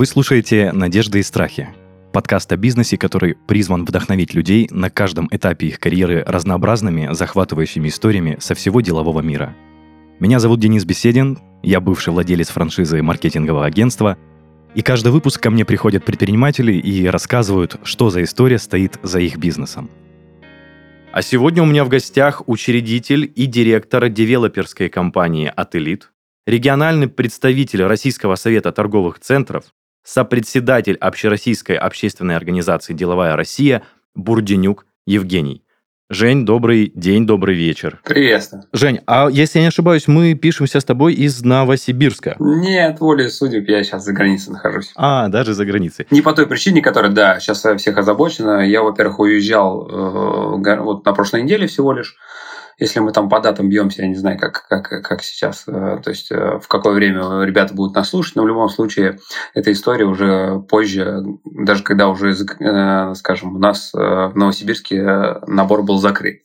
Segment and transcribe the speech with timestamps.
[0.00, 1.68] Вы слушаете «Надежды и страхи»–
[2.14, 8.38] подкаст о бизнесе, который призван вдохновить людей на каждом этапе их карьеры разнообразными, захватывающими историями
[8.40, 9.54] со всего делового мира.
[10.18, 14.16] Меня зовут Денис Беседин, я бывший владелец франшизы маркетингового агентства,
[14.74, 19.36] и каждый выпуск ко мне приходят предприниматели и рассказывают, что за история стоит за их
[19.36, 19.90] бизнесом.
[21.12, 26.10] А сегодня у меня в гостях учредитель и директор девелоперской компании «Ателит»,
[26.46, 29.64] региональный представитель Российского совета торговых центров,
[30.10, 33.82] сопредседатель Общероссийской общественной организации «Деловая Россия»
[34.16, 35.62] Бурденюк Евгений.
[36.08, 38.00] Жень, добрый день, добрый вечер.
[38.04, 38.64] Приветствую.
[38.72, 42.34] Жень, а если я не ошибаюсь, мы пишемся с тобой из Новосибирска.
[42.40, 44.90] Нет, волей судеб, я сейчас за границей нахожусь.
[44.96, 46.08] А, даже за границей.
[46.10, 48.66] Не по той причине, которая, да, сейчас всех озабочена.
[48.66, 52.16] Я, во-первых, уезжал э, вот на прошлой неделе всего лишь
[52.80, 56.10] если мы там по датам бьемся, я не знаю, как, как, как сейчас, э, то
[56.10, 59.18] есть э, в какое время ребята будут нас слушать, но в любом случае
[59.52, 65.98] эта история уже позже, даже когда уже, э, скажем, у нас в Новосибирске набор был
[65.98, 66.40] закрыт.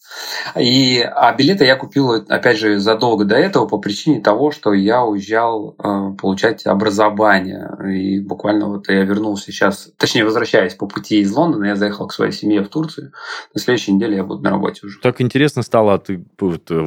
[0.60, 5.04] И, а билеты я купил, опять же, задолго до этого по причине того, что я
[5.04, 5.76] уезжал
[6.20, 7.70] получать образование.
[7.88, 12.14] И буквально вот я вернулся сейчас, точнее, возвращаясь по пути из Лондона, я заехал к
[12.14, 13.14] своей семье в Турцию.
[13.54, 15.00] На следующей неделе я буду на работе уже.
[15.00, 16.25] Так интересно стало, а ты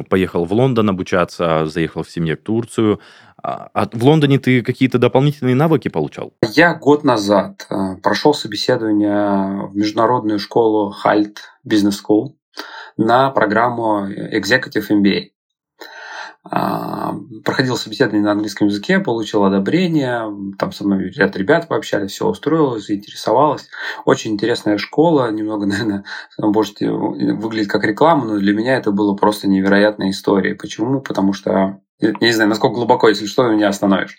[0.09, 2.99] поехал в Лондон обучаться, заехал в семье в Турцию.
[3.41, 6.33] А, а в Лондоне ты какие-то дополнительные навыки получал?
[6.53, 12.33] Я год назад э, прошел собеседование в международную школу HALT Business School
[12.97, 15.29] на программу Executive MBA.
[16.43, 20.23] А, проходил собеседование на английском языке, получил одобрение,
[20.57, 23.67] там со мной ряд ребят пообщались, все устроилось, заинтересовалось.
[24.05, 26.05] Очень интересная школа, немного, наверное,
[26.37, 30.55] может выглядеть как реклама, но для меня это было просто невероятная история.
[30.55, 31.01] Почему?
[31.01, 34.15] Потому что я не знаю, насколько глубоко, если что, меня остановишь.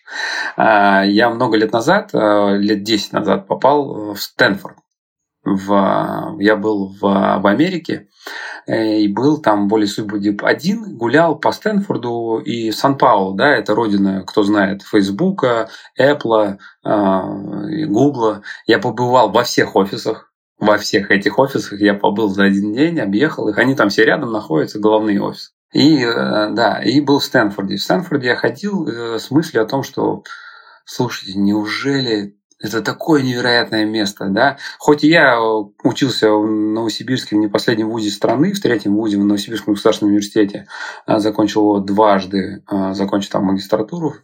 [0.57, 4.77] А, я много лет назад, а, лет 10 назад попал в Стэнфорд
[5.45, 8.09] в, я был в, в Америке
[8.67, 14.23] э, и был там более судьбы один, гулял по Стэнфорду и Сан-Паулу, да, это родина,
[14.27, 15.69] кто знает, Фейсбука,
[15.99, 18.43] Apple, Гугла.
[18.67, 23.49] Я побывал во всех офисах, во всех этих офисах я побыл за один день, объехал
[23.49, 25.53] их, они там все рядом находятся, главные офисы.
[25.73, 27.77] И э, да, и был в Стэнфорде.
[27.77, 30.25] В Стэнфорде я ходил э, с мыслью о том, что,
[30.85, 34.59] слушайте, неужели это такое невероятное место, да.
[34.79, 39.25] Хоть я э, учился в Новосибирске в не последнем вузе страны, в третьем вузе в
[39.25, 40.67] Новосибирском государственном университете,
[41.07, 44.15] а, закончил его дважды, а, закончил там магистратуру,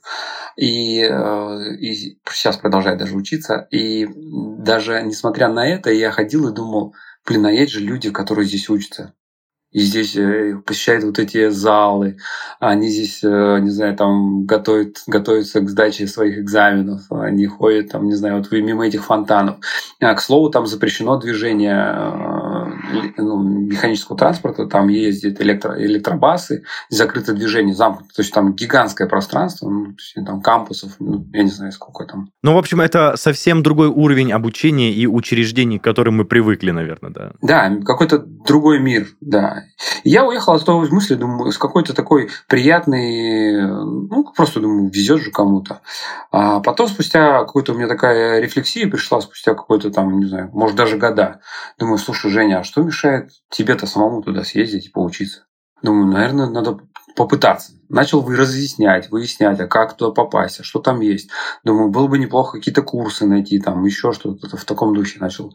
[0.57, 3.67] и, э, и сейчас продолжаю даже учиться.
[3.71, 6.95] И даже несмотря на это, я ходил и думал,
[7.27, 9.15] блин, а есть же люди, которые здесь учатся
[9.77, 12.17] и здесь э, посещают вот эти залы,
[12.61, 18.07] они здесь, э, не знаю, там готовят, готовятся к сдаче своих экзаменов, они ходят там,
[18.07, 19.57] не знаю, вот мимо этих фонтанов.
[20.01, 22.36] А, к слову, там запрещено движение э,
[23.17, 29.69] ну, механического транспорта, там ездят электро, электробасы, закрытое движение, замкнуто, то есть там гигантское пространство,
[29.69, 32.31] ну, там кампусов, ну, я не знаю, сколько там.
[32.43, 37.11] Ну, в общем, это совсем другой уровень обучения и учреждений, к которым мы привыкли, наверное,
[37.11, 37.33] да?
[37.43, 39.65] Да, какой-то другой мир, да
[40.05, 45.31] я уехал от того мысли, думаю, с какой-то такой приятной, ну, просто думаю, везет же
[45.31, 45.81] кому-то.
[46.31, 50.77] А потом спустя какой-то у меня такая рефлексия пришла, спустя какой-то там, не знаю, может,
[50.77, 51.41] даже года.
[51.79, 55.47] Думаю, слушай, Женя, а что мешает тебе-то самому туда съездить и поучиться?
[55.83, 56.81] Думаю, наверное, надо
[57.17, 57.73] попытаться.
[57.89, 61.31] Начал вы разъяснять, выяснять, а как туда попасть, а что там есть.
[61.65, 65.55] Думаю, было бы неплохо какие-то курсы найти, там еще что-то в таком духе начал.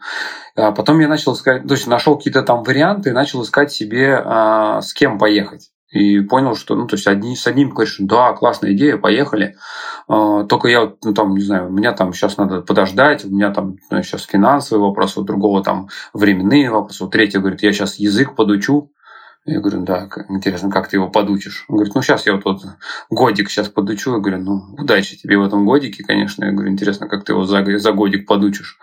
[0.56, 4.82] А потом я начал искать, то есть нашел какие-то там варианты начал искать себе, а,
[4.82, 5.72] с кем поехать.
[5.92, 9.58] И понял, что, ну, то есть одни, с одним говоришь, да, классная идея, поехали.
[10.08, 13.52] А, только я, ну, там, не знаю, у меня там сейчас надо подождать, у меня
[13.52, 18.00] там ну, сейчас финансовый вопрос, у другого там временные вопросы, у третьего говорит, я сейчас
[18.00, 18.90] язык подучу,
[19.44, 21.66] я говорю, да, интересно, как ты его подучишь?
[21.68, 22.62] Он говорит, ну сейчас я вот, вот
[23.10, 24.14] годик сейчас подучу.
[24.14, 26.46] Я говорю, ну удачи тебе в этом годике, конечно.
[26.46, 28.78] Я говорю, интересно, как ты его за, за годик подучишь.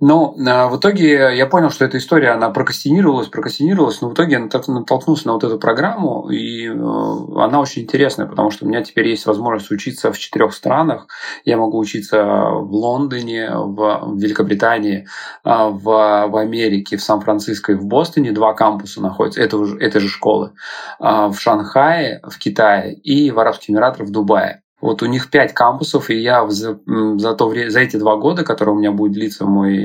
[0.00, 4.32] Но а, в итоге я понял, что эта история, она прокастинировалась, прокастинировалась, но в итоге
[4.32, 8.82] я натолкнулся на вот эту программу, и э, она очень интересная, потому что у меня
[8.82, 11.06] теперь есть возможность учиться в четырех странах.
[11.44, 15.06] Я могу учиться в Лондоне, в Великобритании,
[15.44, 18.32] а, в, в Америке, в Сан-Франциско и в Бостоне.
[18.32, 19.42] Два кампуса находятся.
[19.42, 20.52] Это этой же школы
[20.98, 24.61] а, в Шанхае, в Китае и в Арабских Эмиратах, в Дубае.
[24.82, 26.80] Вот у них пять кампусов, и я за,
[27.16, 29.78] за, то, за эти два года, которые у меня будет длиться мой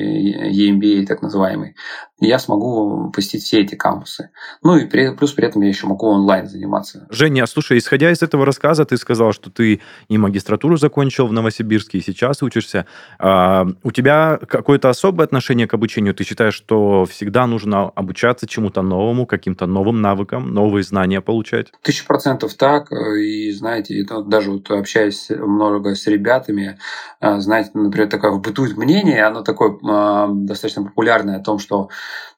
[0.51, 1.75] EMBA так называемый,
[2.19, 4.31] я смогу посетить все эти кампусы.
[4.63, 7.07] Ну и при, плюс при этом я еще могу онлайн заниматься.
[7.11, 11.99] Женя, слушай, исходя из этого рассказа, ты сказал, что ты и магистратуру закончил в Новосибирске,
[11.99, 12.87] и сейчас учишься.
[13.19, 16.15] А, у тебя какое-то особое отношение к обучению?
[16.15, 21.67] Ты считаешь, что всегда нужно обучаться чему-то новому, каким-то новым навыкам, новые знания получать?
[21.83, 22.91] Тысяча процентов так.
[22.91, 26.79] И знаете, даже вот общаясь много с ребятами,
[27.19, 31.89] а, знаете, например, такое бытует мнение, оно такое а, достаточно популярное о том, что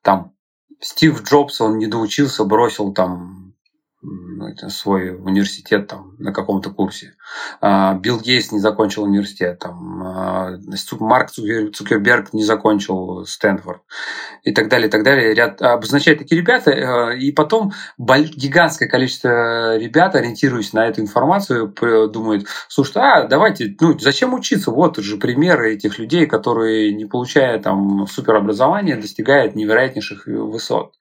[0.02, 0.34] там
[0.82, 3.39] Стив Джобс, он не доучился, бросил там
[4.70, 7.16] свой университет там на каком-то курсе.
[7.60, 10.58] А, Билл Гейтс не закончил университет, там, а,
[11.00, 13.82] Марк Цукерберг не закончил Стэнфорд
[14.44, 15.34] и так далее, и так далее.
[15.34, 21.74] Ряд обозначает такие ребята, э, и потом гигантское количество ребят, ориентируясь на эту информацию,
[22.10, 24.72] думают, слушай, а давайте, ну зачем учиться?
[24.72, 30.94] Вот же примеры этих людей, которые, не получая там суперобразования, достигают невероятнейших высот.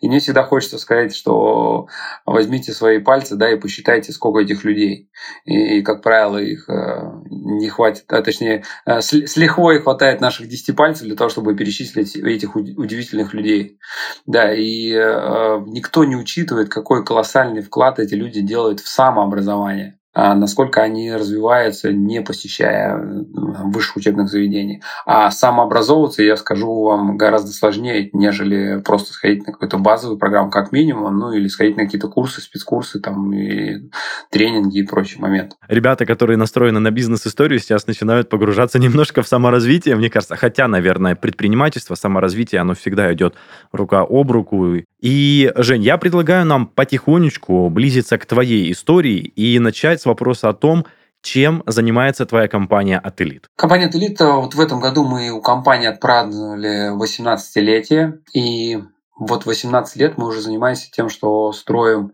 [0.00, 1.88] И мне всегда хочется сказать, что
[2.24, 5.10] возьмите свои пальцы, да, и посчитайте, сколько этих людей.
[5.44, 10.76] И, как правило, их э, не хватит, а точнее, э, с лихвой хватает наших 10
[10.76, 13.78] пальцев для того, чтобы перечислить этих удивительных людей.
[14.26, 19.97] Да, и э, никто не учитывает, какой колоссальный вклад эти люди делают в самообразование.
[20.20, 24.82] А насколько они развиваются, не посещая высших учебных заведений.
[25.06, 30.72] А самообразовываться, я скажу вам, гораздо сложнее, нежели просто сходить на какую-то базовую программу как
[30.72, 33.90] минимум, ну или сходить на какие-то курсы, спецкурсы там и
[34.32, 35.54] тренинги и прочие моменты.
[35.68, 40.34] Ребята, которые настроены на бизнес-историю, сейчас начинают погружаться немножко в саморазвитие, мне кажется.
[40.34, 43.36] Хотя, наверное, предпринимательство, саморазвитие, оно всегда идет
[43.70, 44.78] рука об руку.
[45.00, 50.54] И, Жень, я предлагаю нам потихонечку близиться к твоей истории и начать с вопроса о
[50.54, 50.84] том,
[51.22, 53.46] чем занимается твоя компания «Ателит»?
[53.56, 58.78] Компания «Ателит», вот в этом году мы у компании отпраздновали 18-летие, и
[59.18, 62.12] вот 18 лет мы уже занимаемся тем, что строим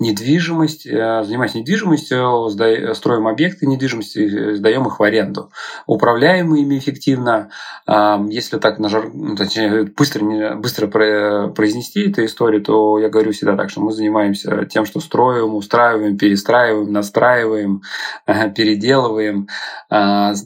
[0.00, 2.48] недвижимость, э, занимаясь недвижимостью,
[2.94, 5.50] строим объекты недвижимости, сдаем их в аренду.
[5.86, 7.50] Управляем ими эффективно.
[7.86, 9.10] Если так на жар...
[9.12, 14.66] Ну, точнее, быстро, быстро произнести эту историю, то я говорю всегда так, что мы занимаемся
[14.66, 17.82] тем, что строим, устраиваем, перестраиваем, настраиваем,
[18.26, 19.48] э, переделываем
[19.90, 19.94] э,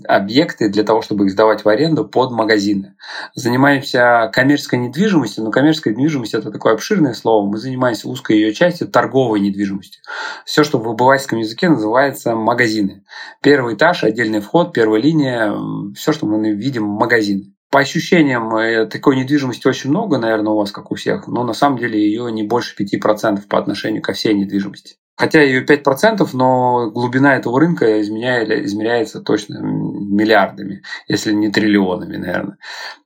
[0.08, 2.94] объекты для того, чтобы их сдавать в аренду под магазины.
[3.34, 7.46] Занимаемся коммерческой недвижимостью, но коммерческая недвижимость– это такое обширное слово.
[7.46, 10.02] Мы занимаемся узкой ее частью, торговой недвижимостью.
[10.44, 13.04] Все, что в обывательском языке называется магазины.
[13.42, 15.54] Первый этаж, отдельный вход, первая линия,
[15.94, 17.54] все, что мы видим, магазин.
[17.70, 21.54] По ощущениям, э, такой недвижимости очень много, наверное, у вас, как у всех, но на
[21.54, 24.96] самом деле ее не больше 5% по отношению ко всей недвижимости.
[25.16, 32.56] Хотя ее 5%, но глубина этого рынка измеряется точно миллиардами, если не триллионами, наверное,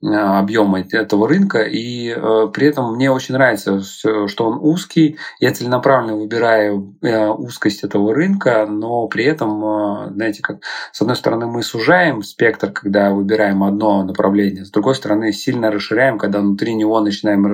[0.04, 1.62] а, объема этого рынка.
[1.62, 5.18] И э, при этом мне очень нравится, что он узкий.
[5.40, 10.58] Я целенаправленно выбираю э, узкость этого рынка, но при этом, э, знаете, как
[10.92, 16.18] с одной стороны мы сужаем спектр, когда выбираем одно направление, с другой стороны сильно расширяем,
[16.18, 17.46] когда внутри него начинаем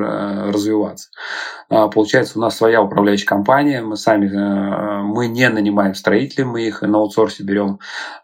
[0.53, 1.09] развиваться.
[1.69, 6.83] Получается, у нас своя управляющая компания, мы сами Э, мы не нанимаем строителей, мы их
[6.83, 7.79] на аутсорсе берем.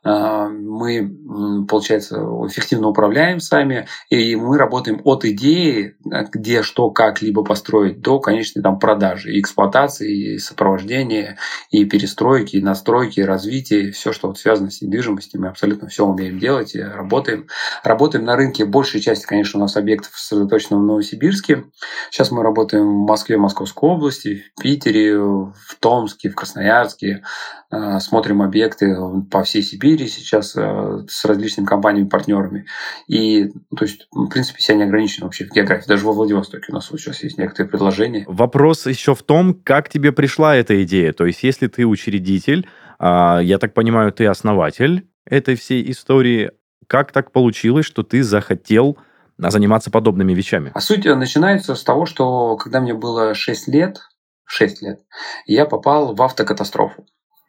[0.05, 2.17] Э, мы, получается,
[2.47, 8.63] эффективно управляем сами, и мы работаем от идеи, где что, как либо построить, до конечной
[8.63, 11.39] там продажи, эксплуатации, и сопровождения,
[11.71, 16.05] и перестройки, и настройки, и развития, все, что вот связано с недвижимостью, мы абсолютно все
[16.05, 17.47] умеем делать и работаем.
[17.85, 21.65] Работаем на рынке, большая часть, конечно, у нас объектов сосредоточена в Новосибирске.
[22.11, 27.23] Сейчас мы работаем в Москве, Московской области, в Питере, в Томске, Ульяновске, в Красноярске,
[27.71, 28.97] э, смотрим объекты
[29.31, 32.67] по всей Сибири сейчас э, с различными компаниями-партнерами.
[33.07, 35.89] И, то есть, в принципе, себя не ограничено вообще в географии.
[35.89, 38.25] Даже во Владивостоке у нас вот сейчас есть некоторые предложения.
[38.27, 41.13] Вопрос еще в том, как тебе пришла эта идея.
[41.13, 42.67] То есть, если ты учредитель,
[42.99, 46.51] а, я так понимаю, ты основатель этой всей истории,
[46.87, 48.97] как так получилось, что ты захотел
[49.39, 50.73] заниматься подобными вещами?
[50.75, 54.01] А суть начинается с того, что когда мне было 6 лет,
[54.49, 55.01] 6 лет,
[55.47, 57.07] я попал в автокатастрофу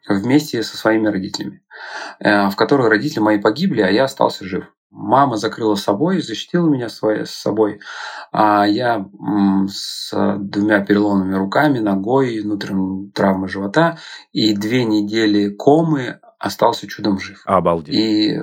[0.08, 1.62] вместе со своими родителями,
[2.20, 4.66] э, в которой родители мои погибли, а я остался жив.
[4.90, 7.80] Мама закрыла собой, защитила меня своей, с собой,
[8.32, 9.08] а я
[9.68, 13.98] с двумя переломными руками, ногой, внутренней травмой живота
[14.32, 17.42] и две недели комы остался чудом жив.
[17.44, 17.94] Обалдеть.
[17.94, 18.42] И, э,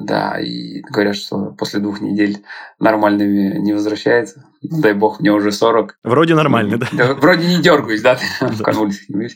[0.00, 2.42] да, и говорят, что после двух недель
[2.78, 4.46] нормальными не возвращается.
[4.64, 5.98] Дай бог, мне уже 40.
[6.04, 6.88] Вроде нормально, да?
[6.92, 9.32] да вроде не дергаюсь, да, в конвульсиях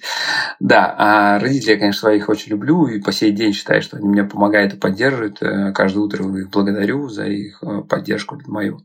[0.58, 4.08] Да, а родителей я, конечно, своих очень люблю, и по сей день считаю, что они
[4.08, 5.42] меня помогают и поддерживают.
[5.42, 8.80] Э, каждое утро их благодарю за их э, поддержку мою.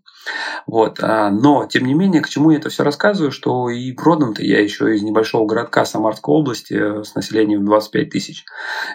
[0.68, 1.00] Вот.
[1.02, 4.62] А, но, тем не менее, к чему я это все рассказываю, что и родом-то я
[4.62, 8.44] еще из небольшого городка Самарской области э, с населением 25 тысяч.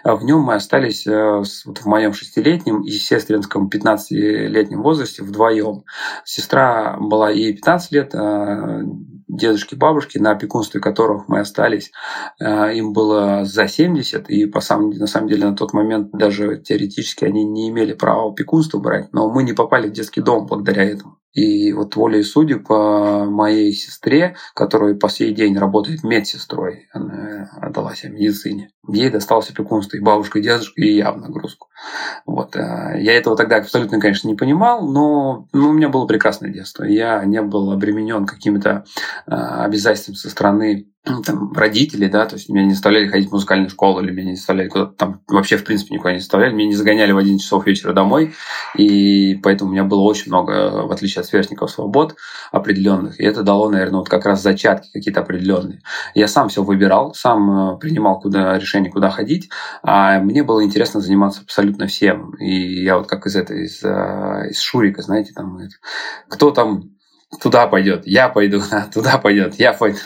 [0.04, 5.84] А в нем мы остались вот в моем шестилетнем и сестринском 15-летнем возрасте вдвоем.
[6.24, 8.82] Сестра была ей 15 лет, а
[9.28, 11.92] дедушки, бабушки, на опекунстве которых мы остались,
[12.40, 16.58] а, им было за 70, и по самом, на самом деле на тот момент даже
[16.58, 20.84] теоретически они не имели права опекунства брать, но мы не попали в детский дом благодаря
[20.84, 21.18] этому.
[21.38, 27.94] И вот волей судеб по моей сестре, которая по сей день работает медсестрой, она отдала
[27.94, 31.68] себя медицине, ей досталось опекунство и бабушка, и дедушка, и я в нагрузку.
[32.26, 32.56] Вот.
[32.56, 36.84] Э, я этого тогда абсолютно, конечно, не понимал, но ну, у меня было прекрасное детство.
[36.84, 38.84] Я не был обременен какими-то
[39.26, 43.32] э, обязательствами со стороны ну, там, родители, да, то есть меня не заставляли ходить в
[43.32, 46.68] музыкальную школу, или меня не заставляли куда-то там, вообще, в принципе, никуда не заставляли, меня
[46.68, 48.34] не загоняли в 11 часов вечера домой,
[48.76, 52.16] и поэтому у меня было очень много, в отличие от сверстников, свобод
[52.52, 55.80] определенных, и это дало, наверное, вот как раз зачатки какие-то определенные.
[56.14, 59.48] Я сам все выбирал, сам э, принимал куда, решение, куда ходить,
[59.82, 64.48] а мне было интересно заниматься абсолютно всем, и я вот как из этой, из, э,
[64.50, 65.58] из Шурика, знаете, там,
[66.28, 66.97] кто там
[67.40, 68.60] туда пойдет, я пойду,
[68.94, 69.98] туда пойдет, я пойду.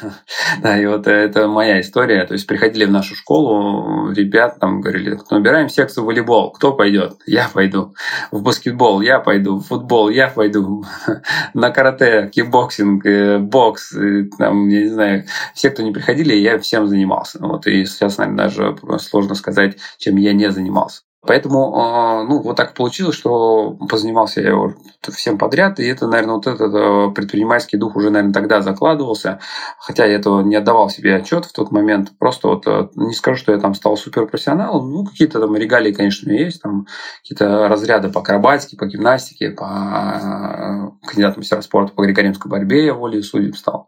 [0.60, 2.24] Да, и вот это моя история.
[2.24, 7.14] То есть приходили в нашу школу, ребят там говорили, набираем секцию волейбол, кто пойдет?
[7.26, 7.94] Я пойду.
[8.30, 10.84] В баскетбол я пойду, в футбол я пойду,
[11.54, 15.24] на карате, кикбоксинг, э, бокс, э, там, я не знаю,
[15.54, 17.38] все, кто не приходили, я всем занимался.
[17.40, 21.02] Вот, и сейчас, наверное, даже сложно сказать, чем я не занимался.
[21.24, 24.56] Поэтому, а, ну, вот так получилось, что позанимался я
[25.12, 29.38] всем подряд, и это, наверное, вот этот э, предпринимательский дух уже, наверное, тогда закладывался,
[29.78, 32.10] хотя я этого не отдавал себе отчет в тот момент.
[32.18, 36.28] Просто вот э, не скажу, что я там стал суперпрофессионалом, ну, какие-то там регалии, конечно,
[36.28, 36.86] есть, там
[37.22, 42.94] какие-то разряды по акробатике, по гимнастике, по э, кандидату мастера спорта по греко-римской борьбе я
[42.94, 43.86] волей судеб стал.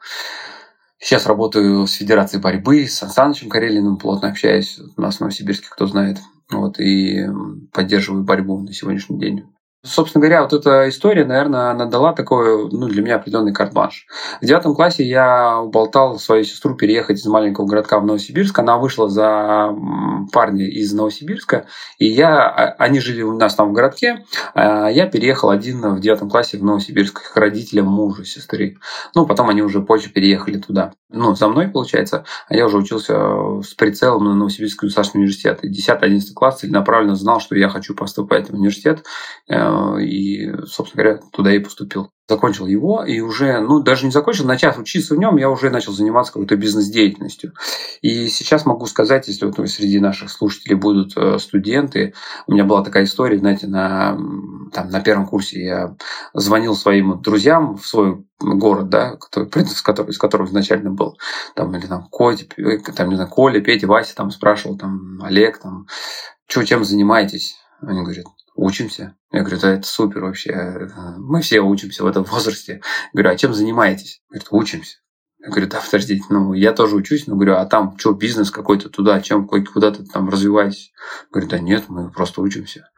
[1.05, 4.81] Сейчас работаю с Федерацией борьбы, с Сан Санычем Карелиным плотно общаюсь.
[4.97, 6.17] У нас в Новосибирске, кто знает.
[6.51, 7.27] Вот, и
[7.75, 9.45] поддерживаю борьбу на сегодняшний день.
[9.85, 14.07] Собственно говоря, вот эта история, наверное, она дала такой, ну, для меня определенный карт-бланш.
[14.41, 18.59] В девятом классе я уболтал свою сестру переехать из маленького городка в Новосибирск.
[18.59, 19.77] Она вышла за
[20.33, 21.67] парня из Новосибирска,
[21.99, 24.25] и я, а, они жили у нас там в городке,
[24.55, 28.79] а я переехал один в девятом классе в Новосибирск к родителям мужа сестры.
[29.15, 30.95] Ну, потом они уже позже переехали туда.
[31.11, 35.61] Ну, за мной, получается, а я уже учился с прицелом на Новосибирский государственный университет.
[35.63, 39.05] И 10-11 класс целенаправленно знал, что я хочу поступать в университет
[39.49, 42.11] э, и, собственно говоря, туда и поступил.
[42.27, 45.93] Закончил его и уже, ну, даже не закончил, начав учиться в нем, я уже начал
[45.93, 47.53] заниматься какой-то бизнес-деятельностью.
[48.01, 52.15] И сейчас могу сказать, если вот среди наших слушателей будут э, студенты,
[52.47, 54.17] у меня была такая история, знаете, на,
[54.73, 55.97] там, на первом курсе я
[56.33, 61.19] звонил своим друзьям в свой город, да, который, с которым, из которого изначально был,
[61.55, 65.59] там, или там Котя, э, там, не знаю, Коля, Петя, Вася, там спрашивал, там, Олег,
[65.59, 65.87] там,
[66.47, 67.57] что, чем занимаетесь?
[67.81, 69.17] Они говорят, учимся.
[69.33, 70.89] Я говорю, да это супер вообще.
[71.19, 72.75] Мы все учимся в этом возрасте.
[72.75, 74.23] Я говорю, а чем занимаетесь?
[74.29, 74.99] Говорит, учимся.
[75.45, 78.89] Я говорю, да, подождите, ну, я тоже учусь, но говорю, а там что, бизнес какой-то
[78.89, 80.91] туда, чем куда-то там развиваетесь?
[81.31, 82.89] Говорю, да нет, мы просто учимся.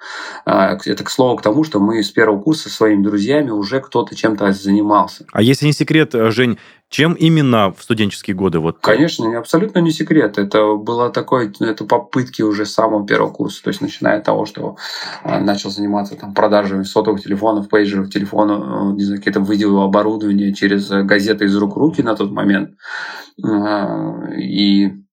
[0.44, 4.14] А, это к слову к тому, что мы с первого курса своими друзьями уже кто-то
[4.14, 5.26] чем-то занимался.
[5.32, 6.58] А если не секрет, Жень,
[6.88, 8.60] чем именно в студенческие годы?
[8.60, 8.78] Вот...
[8.80, 10.38] Конечно, абсолютно не секрет.
[10.38, 13.62] Это было такое, это попытки уже с самого первого курса.
[13.62, 14.76] То есть, начиная от того, что
[15.24, 21.46] а, начал заниматься там, продажей сотовых телефонов, пейджеров, телефонов, не знаю, какие-то видеооборудования через газеты
[21.46, 22.70] из рук в руки на тот момент.
[24.38, 25.05] И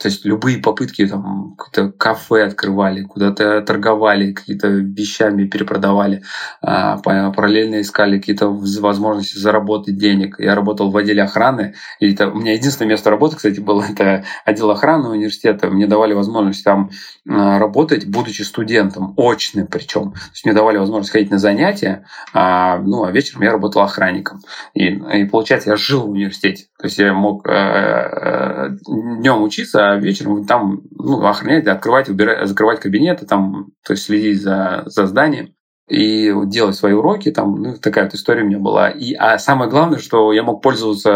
[0.00, 6.22] то есть любые попытки там какое-то кафе открывали, куда-то торговали, какие-то вещами перепродавали,
[6.62, 10.36] а, параллельно искали какие-то возможности заработать денег.
[10.38, 14.24] Я работал в отделе охраны, и это у меня единственное место работы, кстати, было это
[14.44, 15.68] отдел охраны университета.
[15.68, 16.90] Мне давали возможность там
[17.28, 20.12] а, работать, будучи студентом, очным причем.
[20.12, 24.40] То есть мне давали возможность ходить на занятия, а, ну, а вечером я работал охранником.
[24.72, 26.68] И, и получается, я жил в университете.
[26.84, 32.46] То есть я мог э, э, днем учиться, а вечером там ну, охранять, открывать, убирать,
[32.48, 35.54] закрывать кабинеты, там, то есть следить за, за зданием.
[35.88, 38.88] И делать свои уроки, там, ну, такая вот история у меня была.
[38.88, 41.10] И, а самое главное, что я мог пользоваться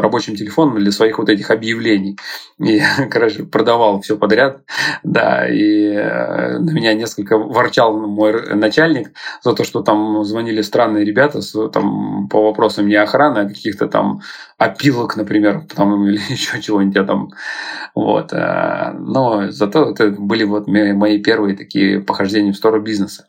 [0.00, 2.18] рабочим телефоном для своих вот этих объявлений.
[2.58, 4.60] И, короче, продавал все подряд,
[5.02, 11.06] да, и э, на меня несколько ворчал мой начальник за то, что там звонили странные
[11.06, 14.20] ребята с, там, по вопросам не охраны, а каких-то там
[14.58, 17.30] опилок, например, там, или еще чего-нибудь я там.
[17.94, 18.34] Вот.
[18.34, 23.26] Э, но зато это были вот мои первые такие похождения в сторону бизнеса.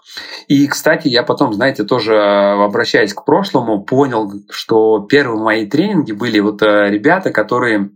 [0.48, 6.40] И, кстати, я потом, знаете, тоже обращаясь к прошлому, понял, что первые мои тренинги были
[6.40, 7.92] вот э, ребята, которые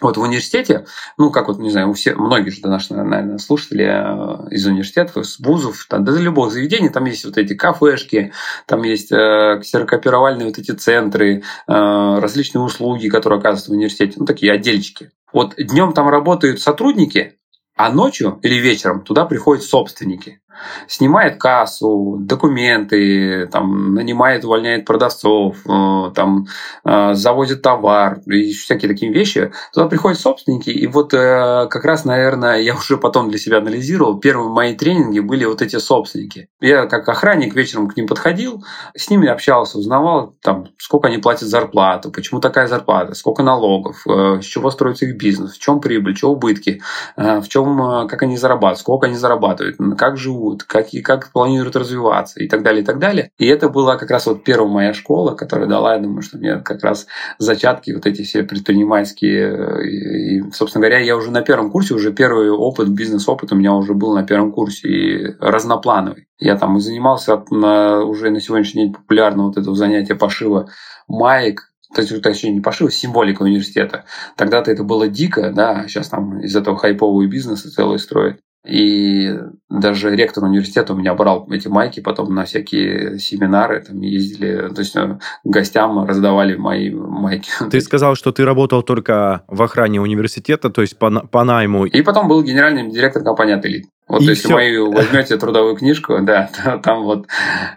[0.00, 0.86] вот в университете,
[1.16, 5.16] ну, как вот, не знаю, у всех, многие же наши, наверное, слушатели э, из университетов,
[5.16, 8.32] из вузов, там, да, любого заведения, там есть вот эти кафешки,
[8.66, 14.26] там есть э, ксерокопировальные вот эти центры, э, различные услуги, которые оказываются в университете, ну,
[14.26, 15.10] такие отдельчики.
[15.32, 17.38] Вот днем там работают сотрудники,
[17.76, 20.40] а ночью или вечером туда приходят собственники
[20.86, 26.46] снимает кассу, документы, там, нанимает, увольняет продавцов, э, там,
[26.84, 29.52] э, заводит товар и всякие такие вещи.
[29.72, 34.18] Туда приходят собственники, и вот э, как раз, наверное, я уже потом для себя анализировал,
[34.18, 36.48] первые мои тренинги были вот эти собственники.
[36.60, 38.64] Я как охранник вечером к ним подходил,
[38.94, 44.44] с ними общался, узнавал, там, сколько они платят зарплату, почему такая зарплата, сколько налогов, с
[44.44, 46.82] чего строится их бизнес, в чем прибыль, в чем убытки,
[47.16, 51.76] в чем, как они зарабатывают, сколько они зарабатывают, как живут, живут, как, и как планируют
[51.76, 53.30] развиваться и так далее, и так далее.
[53.38, 56.60] И это была как раз вот первая моя школа, которая дала, я думаю, что мне
[56.60, 57.06] как раз
[57.38, 60.38] зачатки вот эти все предпринимательские.
[60.38, 63.94] И, собственно говоря, я уже на первом курсе, уже первый опыт, бизнес-опыт у меня уже
[63.94, 66.28] был на первом курсе и разноплановый.
[66.38, 70.68] Я там занимался на, уже на сегодняшний день популярно вот это занятие пошива
[71.08, 74.04] маек, то есть, точнее, не пошив, символика университета.
[74.36, 78.40] Тогда-то это было дико, да, сейчас там из этого хайповые бизнесы целые строят.
[78.68, 79.34] И
[79.70, 84.80] даже ректор университета у меня брал эти майки потом на всякие семинары, там ездили, то
[84.80, 87.50] есть э, гостям раздавали мои майки.
[87.70, 91.86] Ты сказал, что ты работал только в охране университета, то есть по, по найму.
[91.86, 93.86] И потом был генеральным директором компании «Ателит».
[94.08, 94.54] Вот, и если все.
[94.54, 96.50] вы возьмете трудовую книжку, да,
[96.82, 97.26] там вот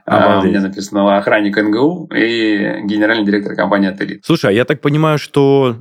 [0.05, 4.23] а, у меня написано охранник НГУ и генеральный директор компании «Ателит».
[4.25, 5.75] Слушай, а я так понимаю, что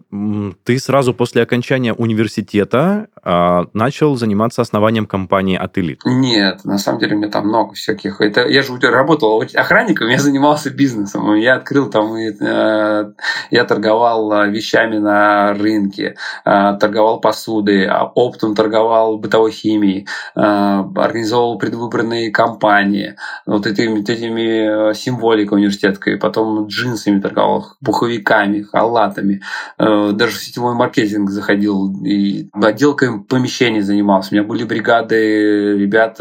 [0.64, 6.00] ты сразу после окончания университета а, начал заниматься основанием компании «Ателит».
[6.04, 8.21] Нет, на самом деле у меня там много всяких.
[8.21, 11.35] Это, я же работал охранником, я занимался бизнесом.
[11.35, 13.12] Я открыл там, э,
[13.50, 20.06] я торговал э, вещами на рынке, э, торговал посудой, оптом торговал бытовой химией,
[20.42, 29.42] организовывал предвыборные кампании, вот этими, этими э, символикой университетской, потом джинсами торговал, пуховиками, халатами,
[29.78, 34.30] э, даже в сетевой маркетинг заходил, и отделкой помещений занимался.
[34.32, 36.20] У меня были бригады ребят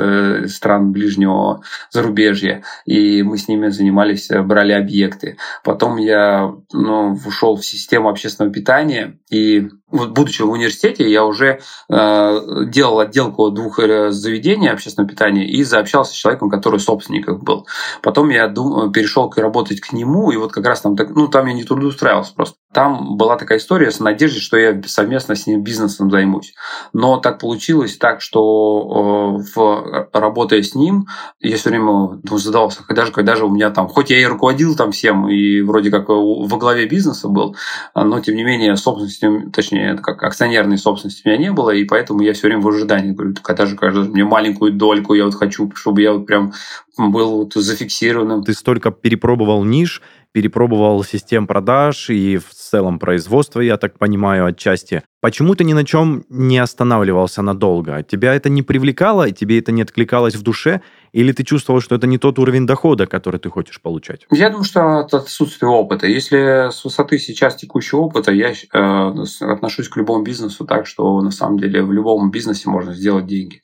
[0.49, 5.37] стран ближнего зарубежья, и мы с ними занимались, брали объекты.
[5.63, 11.59] Потом я ну, ушел в систему общественного питания, и вот будучи в университете, я уже
[11.89, 17.67] э, делал отделку двух э, заведений общественного питания и заобщался с человеком, который собственником был.
[18.01, 21.53] Потом я дум, перешел работать к нему, и вот как раз там, ну, там я
[21.53, 22.57] не трудоустраивался просто.
[22.71, 26.53] Там была такая история с надеждой, что я совместно с ним бизнесом займусь.
[26.93, 31.07] Но так получилось так, что э, в, работая с ним,
[31.39, 34.25] я все время ну, задавался, когда же, когда же у меня там, хоть я и
[34.25, 37.55] руководил там всем, и вроде как во главе бизнеса был,
[37.95, 42.21] но тем не менее собственностью, точнее, как акционерной собственности у меня не было, и поэтому
[42.21, 45.33] я все время в ожидании говорю, когда же, когда же мне маленькую дольку я вот
[45.33, 46.53] хочу, чтобы я вот прям
[46.97, 48.43] был вот зафиксированным.
[48.43, 50.01] Ты столько перепробовал ниш,
[50.33, 55.03] перепробовал систем продаж и в целом производства, я так понимаю, отчасти.
[55.21, 58.03] Почему ты ни на чем не останавливался надолго?
[58.03, 60.81] Тебя это не привлекало, тебе это не откликалось в душе?
[61.11, 64.25] Или ты чувствовал, что это не тот уровень дохода, который ты хочешь получать?
[64.31, 66.07] Я думаю, что это отсутствие опыта.
[66.07, 71.31] Если с высоты сейчас текущего опыта, я э, отношусь к любому бизнесу так, что на
[71.31, 73.61] самом деле в любом бизнесе можно сделать деньги.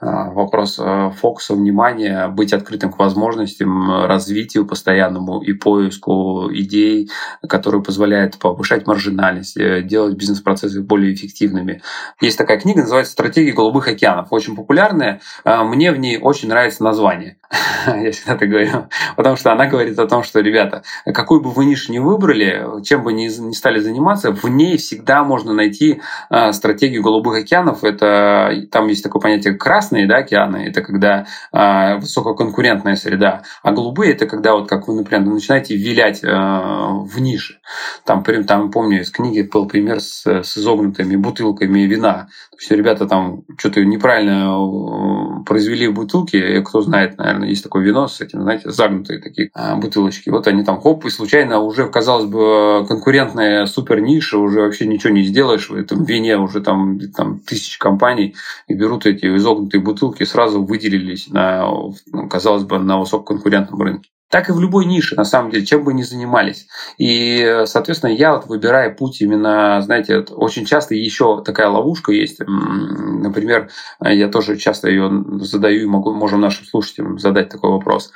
[0.00, 7.10] Э, вопрос э, фокуса, внимания, быть открытым к возможностям, развитию постоянному и поиску идей,
[7.48, 11.80] которые позволяют повышать маржинальность, э, делать бизнес-процессы более эффективными.
[12.20, 15.22] Есть такая книга, называется «Стратегия голубых океанов», очень популярная.
[15.42, 17.38] Э, мне в ней очень нравится название.
[17.86, 18.88] Я всегда так говорю.
[19.16, 20.82] Потому что она говорит о том, что, ребята,
[21.14, 25.24] какую бы вы нишу ни выбрали, чем бы ни, ни стали заниматься, в ней всегда
[25.24, 27.84] можно найти э, стратегию голубых океанов.
[27.84, 30.68] Это там есть такое понятие красные да, океаны.
[30.68, 33.42] Это когда высококонкурентная среда.
[33.62, 37.60] А голубые это когда, вот как вы, например, начинаете вилять в нише.
[38.04, 42.28] Там, там помню, из книги был пример с, с изогнутым изогнутыми бутылками вина.
[42.50, 46.62] То есть ребята там что-то неправильно э, произвели бутылки.
[46.62, 50.30] Кто знает, наверное, есть такое вино с этим, знаете, загнутые такие а, бутылочки.
[50.30, 55.12] Вот они там хоп, и случайно уже, казалось бы, конкурентная супер ниша, уже вообще ничего
[55.12, 58.34] не сделаешь в этом вине, уже там, там тысячи компаний
[58.68, 61.66] и берут эти изогнутые бутылки, сразу выделились на,
[62.12, 65.84] ну, казалось бы, на высококонкурентном рынке так и в любой нише, на самом деле, чем
[65.84, 66.66] бы ни занимались.
[66.96, 72.40] И, соответственно, я вот выбираю путь именно, знаете, очень часто еще такая ловушка есть.
[72.40, 73.68] Например,
[74.02, 78.10] я тоже часто ее задаю и могу, можем нашим слушателям задать такой вопрос,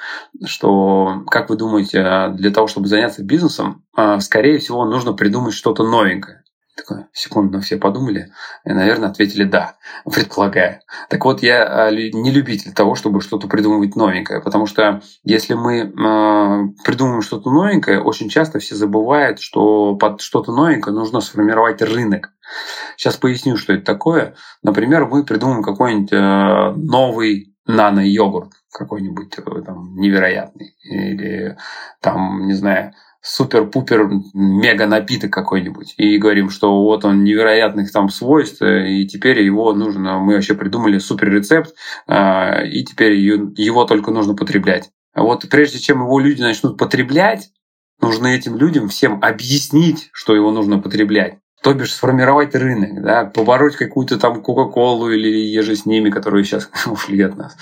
[0.47, 5.85] что, как вы думаете, для того, чтобы заняться бизнесом, а, скорее всего, нужно придумать что-то
[5.85, 6.46] новенькое.
[6.77, 8.33] Такое, секунду, все подумали
[8.67, 10.83] и, наверное, ответили «да», предполагая.
[11.09, 15.79] Так вот, я а, не любитель того, чтобы что-то придумывать новенькое, потому что если мы
[15.79, 22.33] э, придумываем что-то новенькое, очень часто все забывают, что под что-то новенькое нужно сформировать рынок.
[22.99, 24.35] Сейчас поясню, что это такое.
[24.63, 30.77] Например, мы придумаем какой-нибудь э, новый нано-йогурт какой-нибудь э, там невероятный.
[30.85, 31.57] Или
[32.01, 32.93] там, не знаю,
[33.27, 39.73] супер-пупер мега напиток какой-нибудь и говорим, что вот он невероятных там свойств, и теперь его
[39.73, 41.75] нужно, мы вообще придумали супер рецепт,
[42.07, 44.91] а, и теперь его только нужно потреблять.
[45.15, 47.51] Вот прежде чем его люди начнут потреблять,
[48.01, 51.39] нужно этим людям всем объяснить, что его нужно потреблять.
[51.63, 56.71] То бишь сформировать рынок, да, побороть какую-то там Кока-Колу или еже с ними, которые сейчас
[56.87, 57.57] ушли от нас.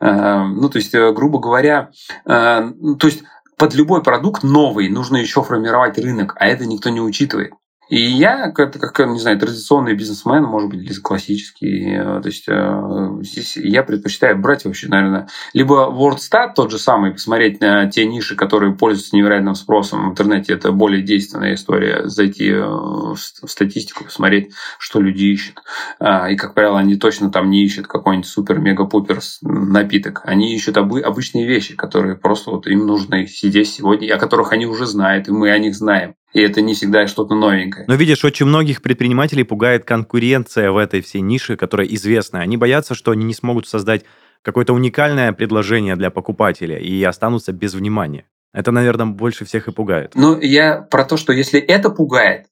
[0.00, 1.90] А, ну, то есть, э, грубо говоря,
[2.24, 2.72] то
[3.02, 3.24] есть
[3.62, 7.52] под любой продукт новый нужно еще формировать рынок, а это никто не учитывает.
[7.88, 12.44] И я, как, как, не знаю, традиционный бизнесмен, может быть, или классический, э, то есть
[12.48, 18.06] э, здесь я предпочитаю брать вообще, наверное, либо WordStat тот же самый, посмотреть на те
[18.06, 24.04] ниши, которые пользуются невероятным спросом в интернете, это более действенная история, зайти э, в статистику,
[24.04, 25.58] посмотреть, что люди ищут.
[25.98, 30.22] А, и, как правило, они точно там не ищут какой-нибудь супер-мега-пупер напиток.
[30.24, 34.86] Они ищут обычные вещи, которые просто вот им нужны здесь сегодня, о которых они уже
[34.86, 37.84] знают, и мы о них знаем и это не всегда что-то новенькое.
[37.88, 42.40] Но видишь, очень многих предпринимателей пугает конкуренция в этой всей нише, которая известна.
[42.40, 44.04] Они боятся, что они не смогут создать
[44.42, 48.26] какое-то уникальное предложение для покупателя и останутся без внимания.
[48.52, 50.12] Это, наверное, больше всех и пугает.
[50.14, 52.46] Ну, я про то, что если это пугает,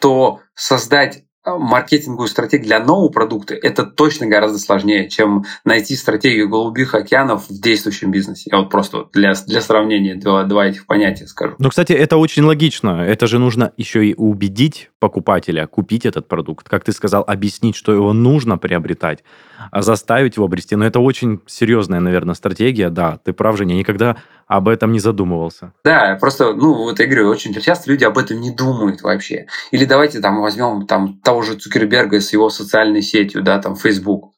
[0.00, 6.94] то создать маркетинговую стратегию для нового продукта, это точно гораздо сложнее, чем найти стратегию голубых
[6.94, 8.50] океанов в действующем бизнесе.
[8.50, 11.54] Я вот просто для, для сравнения два, два этих понятия скажу.
[11.58, 13.04] Ну, кстати, это очень логично.
[13.06, 16.68] Это же нужно еще и убедить покупателя купить этот продукт.
[16.68, 19.22] Как ты сказал, объяснить, что его нужно приобретать,
[19.70, 20.76] а заставить его обрести.
[20.76, 22.88] Но это очень серьезная, наверное, стратегия.
[22.88, 25.72] Да, ты прав, Женя, никогда об этом не задумывался.
[25.84, 29.46] Да, просто, ну, вот я говорю, очень часто люди об этом не думают вообще.
[29.70, 34.32] Или давайте там возьмем там того же Цукерберга с его социальной сетью, да, там Facebook.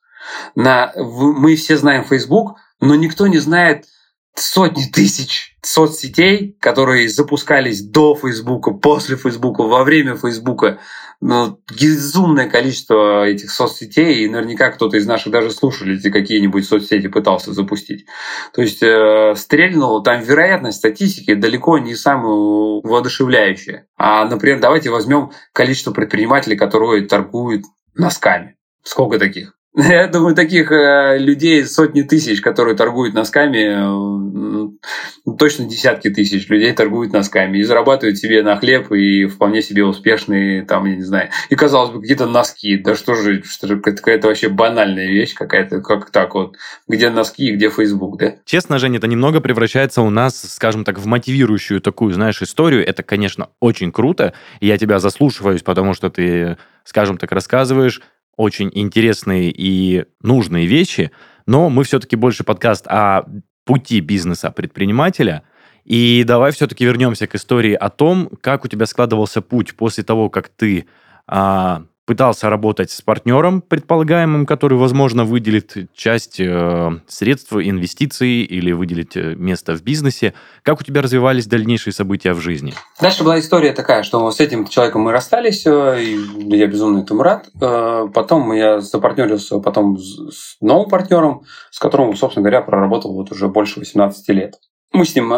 [0.54, 3.86] На, мы все знаем Facebook, но никто не знает
[4.34, 10.78] сотни тысяч соцсетей, которые запускались до Фейсбука, после Фейсбука, во время Фейсбука.
[11.20, 17.52] Ну, безумное количество этих соцсетей, и наверняка кто-то из наших даже слушателей какие-нибудь соцсети пытался
[17.52, 18.04] запустить.
[18.52, 22.34] То есть э, стрельнул, там вероятность статистики далеко не самая
[22.82, 23.86] воодушевляющая.
[23.96, 28.56] А, например, давайте возьмем количество предпринимателей, которые торгуют носками.
[28.82, 29.55] Сколько таких?
[29.88, 36.72] Я думаю, таких э, людей сотни тысяч, которые торгуют носками, э, точно десятки тысяч людей
[36.72, 41.28] торгуют носками и зарабатывают себе на хлеб и вполне себе успешные, там, я не знаю.
[41.50, 42.78] И, казалось бы, какие-то носки.
[42.78, 46.56] Да что же, что какая-то вообще банальная вещь какая-то, как так вот.
[46.88, 48.36] Где носки и где Facebook, да?
[48.46, 52.86] Честно, Женя, это немного превращается у нас, скажем так, в мотивирующую такую, знаешь, историю.
[52.86, 58.00] Это, конечно, очень круто, я тебя заслушиваюсь, потому что ты, скажем так, рассказываешь
[58.36, 61.10] очень интересные и нужные вещи,
[61.46, 63.24] но мы все-таки больше подкаст о
[63.64, 65.42] пути бизнеса предпринимателя.
[65.84, 70.30] И давай все-таки вернемся к истории о том, как у тебя складывался путь после того,
[70.30, 70.86] как ты
[71.26, 79.16] а, пытался работать с партнером предполагаемым, который, возможно, выделит часть э, средств, инвестиций или выделит
[79.16, 80.32] э, место в бизнесе.
[80.62, 82.72] Как у тебя развивались дальнейшие события в жизни?
[83.00, 87.22] Дальше была история такая, что с этим человеком мы расстались, э, и я безумно этому
[87.22, 87.48] рад.
[87.60, 91.42] Э, потом я запартнерился потом с новым партнером,
[91.72, 94.54] с которым, собственно говоря, проработал вот уже больше 18 лет.
[94.92, 95.32] Мы с ним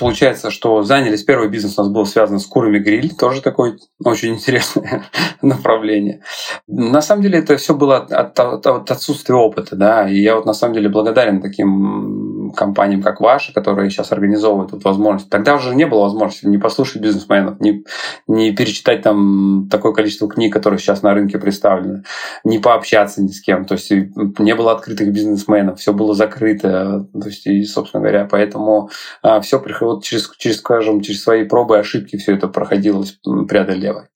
[0.00, 4.34] Получается, что занялись, первый бизнес у нас был связан с курами гриль, тоже такое очень
[4.34, 5.04] интересное
[5.42, 6.22] направление.
[6.66, 10.46] На самом деле это все было от, от, от отсутствия опыта, да, и я вот
[10.46, 15.30] на самом деле благодарен таким компаниям, как ваша, которые сейчас организовывают вот возможность.
[15.30, 17.84] Тогда уже не было возможности не послушать бизнесменов, не,
[18.26, 22.04] не перечитать там такое количество книг, которые сейчас на рынке представлены,
[22.44, 23.64] не пообщаться ни с кем.
[23.64, 27.06] То есть не было открытых бизнесменов, все было закрыто.
[27.12, 28.90] То есть, и, собственно говоря, поэтому
[29.22, 34.08] а, все приходило через, через, скажем, через свои пробы и ошибки все это проходилось преодолевать.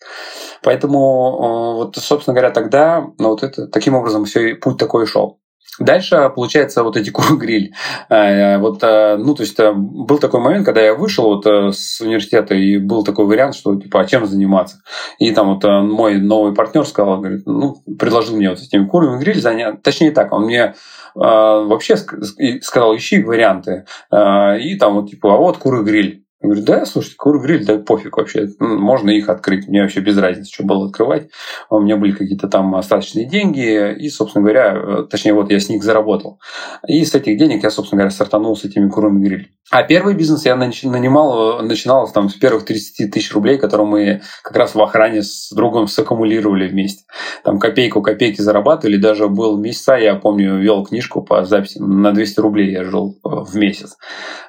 [0.63, 5.41] Поэтому, вот, собственно говоря, тогда ну, вот это, таким образом все путь такой шел.
[5.79, 7.75] Дальше, получается, вот эти кургриль.
[8.09, 12.01] Э, вот, э, ну, то есть э, был такой момент, когда я вышел вот с
[12.01, 14.83] университета, и был такой вариант, что, типа, а чем заниматься?
[15.19, 19.41] И там вот мой новый партнер сказал, говорит, ну, предложил мне вот этими курами гриль
[19.41, 19.83] занять.
[19.83, 20.75] Точнее так, он мне
[21.15, 23.87] вообще сказал, ищи варианты.
[24.13, 26.24] И там вот, типа, а вот куры гриль.
[26.45, 28.51] Я говорю, да, слушайте, кур-гриль, да пофиг вообще.
[28.59, 29.67] Можно их открыть.
[29.67, 31.31] Мне вообще без разницы, что было открывать.
[31.71, 33.95] У меня были какие-то там остаточные деньги.
[33.95, 36.39] И, собственно говоря, э, точнее, вот я с них заработал.
[36.87, 39.53] И с этих денег я, собственно говоря, стартанул с этими курами гриль.
[39.71, 44.55] А первый бизнес я нанимал, начинал там с первых 30 тысяч рублей, которые мы как
[44.55, 47.05] раз в охране с другом саккумулировали вместе.
[47.43, 48.99] Там копейку копейки зарабатывали.
[48.99, 52.03] Даже был месяца, я помню, вел книжку по записям.
[52.03, 53.97] На 200 рублей я жил э, в месяц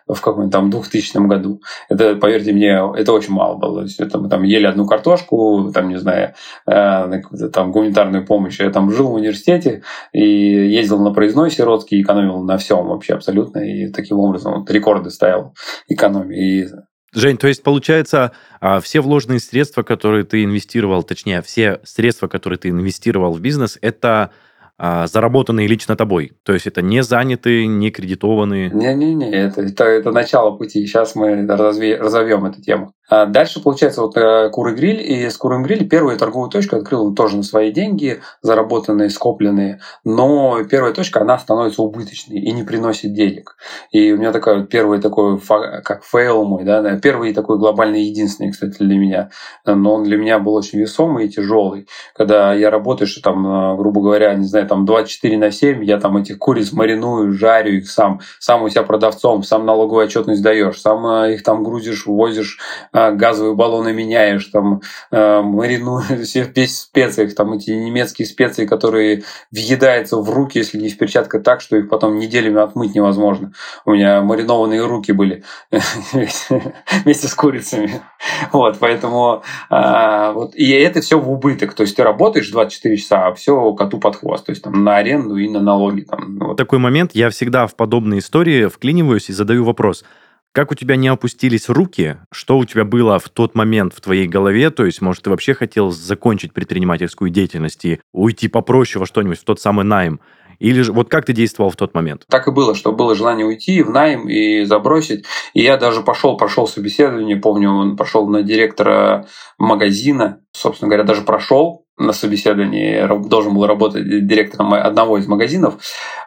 [0.08, 1.62] в каком-нибудь там 2000 году.
[1.90, 3.80] Это, поверьте мне, это очень мало было.
[3.80, 6.34] То есть это мы там ели одну картошку, там, не знаю,
[6.68, 8.60] э, там гуманитарную помощь.
[8.60, 13.60] Я там жил в университете и ездил на проездной сиротский, экономил на всем вообще абсолютно.
[13.60, 15.54] И таким образом вот, рекорды ставил
[15.88, 16.62] экономии.
[16.62, 16.68] И
[17.16, 22.60] Жень, то есть получается, а, все вложенные средства, которые ты инвестировал, точнее, все средства, которые
[22.60, 24.32] ты инвестировал в бизнес, это
[24.78, 26.34] заработанные лично тобой.
[26.44, 28.70] То есть это не занятые, не кредитованные.
[28.72, 30.86] Не-не-не, это, это, это начало пути.
[30.86, 32.94] Сейчас мы разве, разовьем эту тему.
[33.08, 37.06] А дальше, получается, вот э, Куры Гриль, и с Курым Гриль первую торговую точку открыл
[37.06, 42.64] он тоже на свои деньги, заработанные, скопленные, но первая точка, она становится убыточной и не
[42.64, 43.58] приносит денег.
[43.92, 48.78] И у меня такой первый такой, как fail мой, да, первый такой глобальный единственный, кстати,
[48.80, 49.30] для меня,
[49.66, 51.88] но он для меня был очень весомый и тяжелый.
[52.16, 56.00] Когда я работаю, что там, э, грубо говоря, не знаю, там 24 на 7, я
[56.00, 60.82] там этих куриц мариную, жарю их сам, сам у себя продавцом, сам налоговую отчетность даешь,
[60.82, 62.60] сам э, их там грузишь, возишь
[62.96, 64.82] газовые баллоны меняешь, там
[65.12, 70.90] а, маринуешь все в специях, там эти немецкие специи, которые въедаются в руки, если не
[70.90, 73.52] в перчатках, так, что их потом неделями отмыть невозможно.
[73.86, 75.44] У меня маринованные руки были
[76.12, 78.02] вместе с курицами.
[78.52, 81.74] Вот, поэтому а, вот, и это все в убыток.
[81.74, 84.46] То есть ты работаешь 24 часа, а все коту под хвост.
[84.46, 86.02] То есть там на аренду и на налоги.
[86.02, 86.58] Там, вот.
[86.58, 90.04] Такой момент, я всегда в подобные истории вклиниваюсь и задаю вопрос–
[90.56, 92.16] как у тебя не опустились руки?
[92.32, 94.70] Что у тебя было в тот момент в твоей голове?
[94.70, 99.44] То есть, может, ты вообще хотел закончить предпринимательскую деятельность и уйти попроще во что-нибудь, в
[99.44, 100.22] тот самый найм?
[100.60, 102.24] Или же вот как ты действовал в тот момент?
[102.30, 105.26] Так и было, что было желание уйти в найм и забросить.
[105.54, 111.24] И я даже пошел, прошел собеседование, помню, он пошел на директора магазина, собственно говоря, даже
[111.24, 115.76] прошел, на собеседовании должен был работать директором одного из магазинов,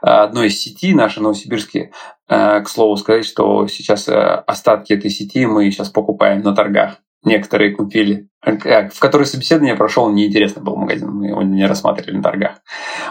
[0.00, 1.92] одной из сети нашей новосибирские.
[2.28, 6.98] Э, к слову сказать, что сейчас э, остатки этой сети мы сейчас покупаем на торгах.
[7.24, 12.56] Некоторые купили в который собеседование прошел, неинтересно был магазин, мы его не рассматривали на торгах.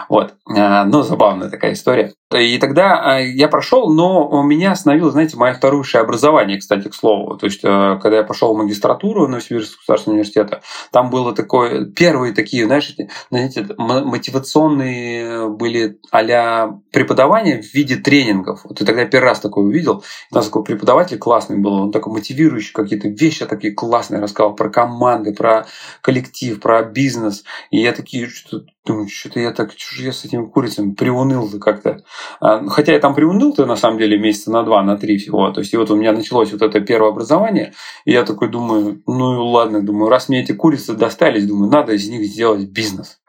[0.08, 0.34] Вот.
[0.54, 2.14] Э, но забавная такая история.
[2.34, 7.36] И тогда э, я прошел, но меня остановило, знаете, мое второе образование, кстати, к слову.
[7.36, 12.66] То есть, когда я пошел в магистратуру Новосибирского государственного университета, там было такое, первые такие,
[12.66, 12.94] знаешь,
[13.30, 18.64] знаете, мотивационные были а преподавания в виде тренингов.
[18.64, 20.04] Вот и тогда я первый раз такое увидел.
[20.30, 24.70] У нас такой преподаватель классный был, он такой мотивирующий, какие-то вещи такие классные рассказал про
[24.70, 25.66] команду, команды, про
[26.00, 27.44] коллектив, про бизнес.
[27.70, 31.58] И я такие, что думаю, что-то я так, что же я с этими курицами приуныл-то
[31.58, 31.98] как-то.
[32.40, 35.50] А, ну, хотя я там приуныл-то на самом деле месяца на два, на три всего.
[35.50, 37.74] То есть и вот у меня началось вот это первое образование,
[38.06, 42.08] и я такой думаю, ну ладно, думаю, раз мне эти курицы достались, думаю, надо из
[42.08, 43.20] них сделать бизнес.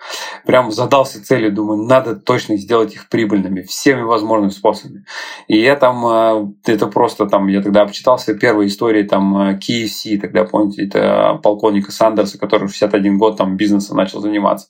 [0.49, 5.05] Прям задался целью, думаю, надо точно сделать их прибыльными всеми возможными способами.
[5.47, 10.45] И я там, а, это просто там, я тогда обчитался первой истории там KFC, тогда,
[10.45, 14.69] помните, это полковника Сандерса, который в 61 год там бизнесом начал заниматься.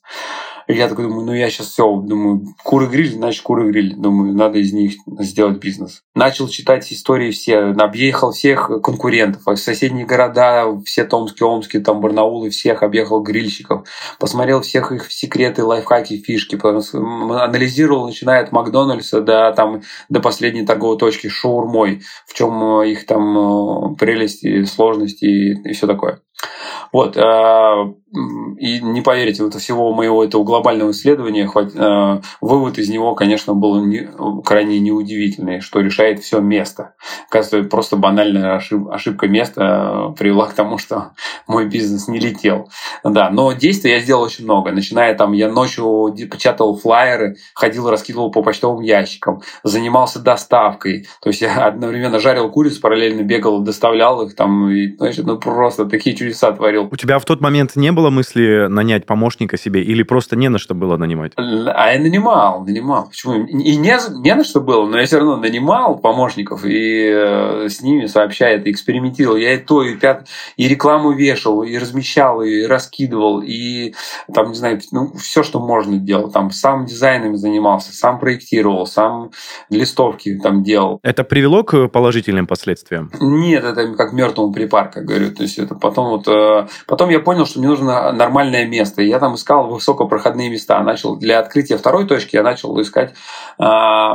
[0.72, 3.94] Я такой думаю, ну я сейчас все, думаю, куры гриль, значит куры гриль.
[3.96, 6.02] Думаю, надо из них сделать бизнес.
[6.14, 12.50] Начал читать истории все, объехал всех конкурентов, а соседние города, все Томские, Омские, там Барнаулы,
[12.50, 13.86] всех объехал грильщиков,
[14.18, 20.98] посмотрел всех их секреты, лайфхаки, фишки, анализировал, начиная от Макдональдса до, там, до последней торговой
[20.98, 26.20] точки шаурмой, в чем их там э, прелести, сложности и, и все такое.
[26.92, 27.16] Вот.
[28.12, 28.18] Э,
[28.58, 33.84] и не поверите, вот всего моего этого глобального исследования э, вывод из него, конечно, был
[33.84, 34.08] не,
[34.44, 36.94] крайне неудивительный, что решает все место.
[37.30, 41.12] Кажется, просто банальная ошибка места привела к тому, что
[41.46, 42.68] мой бизнес не летел.
[43.04, 44.72] Да, но действий я сделал очень много.
[44.72, 51.06] Начиная там, я ночью печатал флайеры, ходил, раскидывал по почтовым ящикам, занимался доставкой.
[51.22, 54.68] То есть я одновременно жарил курицу, параллельно бегал, доставлял их там.
[54.70, 56.88] И, значит, ну просто такие чудеса творил.
[56.90, 60.58] У тебя в тот момент не было мысли нанять помощника себе или просто не на
[60.58, 61.32] что было нанимать?
[61.36, 63.08] А я нанимал, нанимал.
[63.08, 63.44] Почему?
[63.44, 67.82] И не, не на что было, но я все равно нанимал помощников и э, с
[67.82, 69.36] ними сообщает, экспериментировал.
[69.36, 73.94] Я и то, и пят, и рекламу вешал, и размещал, и раскидывал, и
[74.32, 76.30] там, не знаю, ну, все, что можно делал.
[76.30, 79.30] Там сам дизайном занимался, сам проектировал, сам
[79.68, 81.00] листовки там делал.
[81.02, 83.10] Это привело к положительным последствиям?
[83.20, 85.34] Нет, это как мертвому припарка, говорю.
[85.34, 86.28] То есть это потом вот...
[86.28, 89.02] Э, потом я понял, что мне нужно нормальное место.
[89.02, 90.80] Я там искал высокопроходные места.
[90.82, 93.14] Начал для открытия второй точки я начал искать
[93.58, 93.64] э,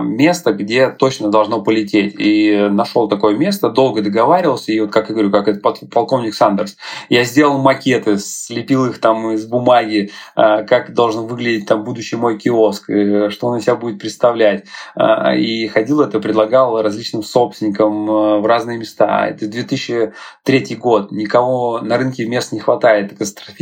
[0.01, 2.15] место, где точно должно полететь.
[2.17, 4.71] И нашел такое место, долго договаривался.
[4.71, 5.59] И вот, как я говорю, как это
[5.91, 6.77] полковник Сандерс,
[7.09, 12.37] я сделал макеты, слепил их там из бумаги, э, как должен выглядеть там будущий мой
[12.37, 14.65] киоск, э, что он из себя будет представлять.
[14.95, 19.27] Э, и ходил это, предлагал различным собственникам э, в разные места.
[19.27, 21.11] Это 2003 год.
[21.11, 23.13] Никого на рынке мест не хватает.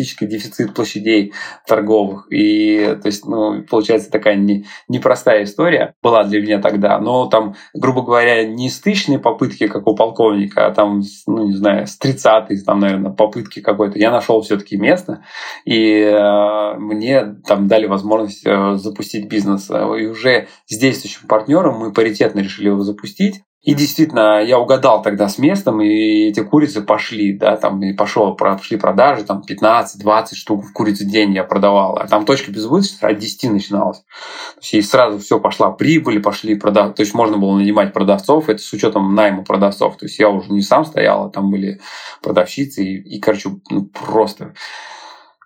[0.04, 1.34] Катастрофический дефицит площадей
[1.66, 2.28] торговых.
[2.32, 7.00] И то есть, ну, получается такая не, непростая история была для меня тогда.
[7.00, 11.88] Но там, грубо говоря, не стычные попытки, как у полковника, а там, ну, не знаю,
[11.88, 13.98] с 30-й, там, наверное, попытки какой-то.
[13.98, 15.24] Я нашел все-таки место,
[15.66, 19.70] и э, мне там дали возможность э, запустить бизнес.
[19.70, 23.44] И уже с действующим партнером мы паритетно решили его запустить.
[23.64, 28.36] И действительно, я угадал тогда с местом, и эти курицы пошли, да, там и пошел,
[28.36, 31.98] пошли продажи, там 15-20 штук в курице в день я продавал.
[31.98, 34.00] А там точка безубыточности от 10 начиналась.
[34.00, 36.94] То есть и сразу все пошла прибыль, пошли продав...
[36.94, 39.96] То есть можно было нанимать продавцов, это с учетом найма продавцов.
[39.96, 41.80] То есть я уже не сам стоял, а там были
[42.22, 44.56] продавщицы, и, и короче, ну, просто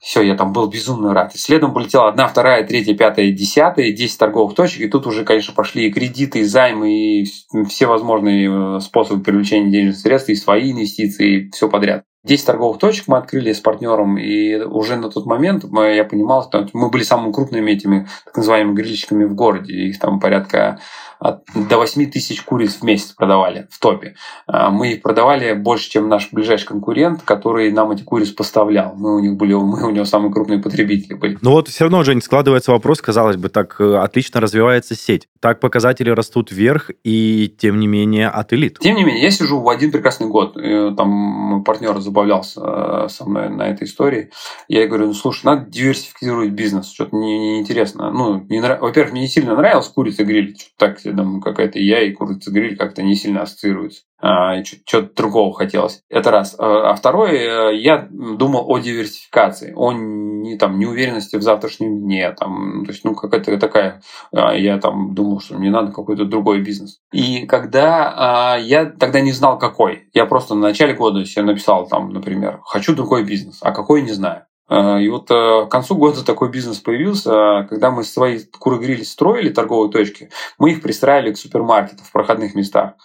[0.07, 1.35] все, я там был безумно рад.
[1.35, 4.79] И следом полетела одна, вторая, третья, пятая, десятая, 10 торговых точек.
[4.79, 7.25] И тут уже, конечно, пошли и кредиты, и займы, и
[7.67, 12.03] все возможные э, способы привлечения денежных средств, и свои инвестиции, и все подряд.
[12.23, 16.69] 10 торговых точек мы открыли с партнером, и уже на тот момент я понимал, что
[16.71, 19.73] мы были самыми крупными этими так называемыми грильщиками в городе.
[19.73, 20.79] Их там порядка
[21.19, 24.15] до 8 тысяч куриц в месяц продавали в топе.
[24.45, 28.93] А, мы их продавали больше, чем наш ближайший конкурент, который нам эти куриц поставлял.
[28.95, 31.37] Мы у них были, мы у него самые крупные потребители были.
[31.41, 35.27] Но вот все равно, Жень, складывается вопрос, казалось бы, так э, отлично развивается сеть.
[35.39, 38.79] Так показатели растут вверх, и тем не менее от элит.
[38.79, 40.57] Тем не менее, я сижу в один прекрасный год.
[40.97, 44.31] Там партнер забавлялся э, со мной на этой истории.
[44.67, 48.11] Я ей говорю, ну слушай, надо диверсифицировать бизнес, что-то неинтересно.
[48.11, 52.01] Не, не ну, не во-первых, мне не сильно нравилось курица гриль, так думаю, какая-то я
[52.01, 54.03] и курица гриль как-то не сильно ассоциируются.
[54.19, 56.01] А, что-то другого хотелось.
[56.09, 56.55] Это раз.
[56.57, 62.31] А, а второй, э, я думал о диверсификации, о не, там, неуверенности в завтрашнем дне.
[62.31, 64.01] Там, то есть, ну, какая-то такая...
[64.31, 66.99] А, я там думал, что мне надо какой-то другой бизнес.
[67.11, 70.09] И когда я тогда не знал, какой.
[70.13, 74.11] Я просто на начале года себе написал, там, например, хочу другой бизнес, а какой не
[74.11, 74.45] знаю.
[74.69, 79.89] И вот э, к концу года такой бизнес появился, когда мы свои куры-грили строили, торговые
[79.89, 82.95] точки, мы их пристраивали к супермаркетам в проходных местах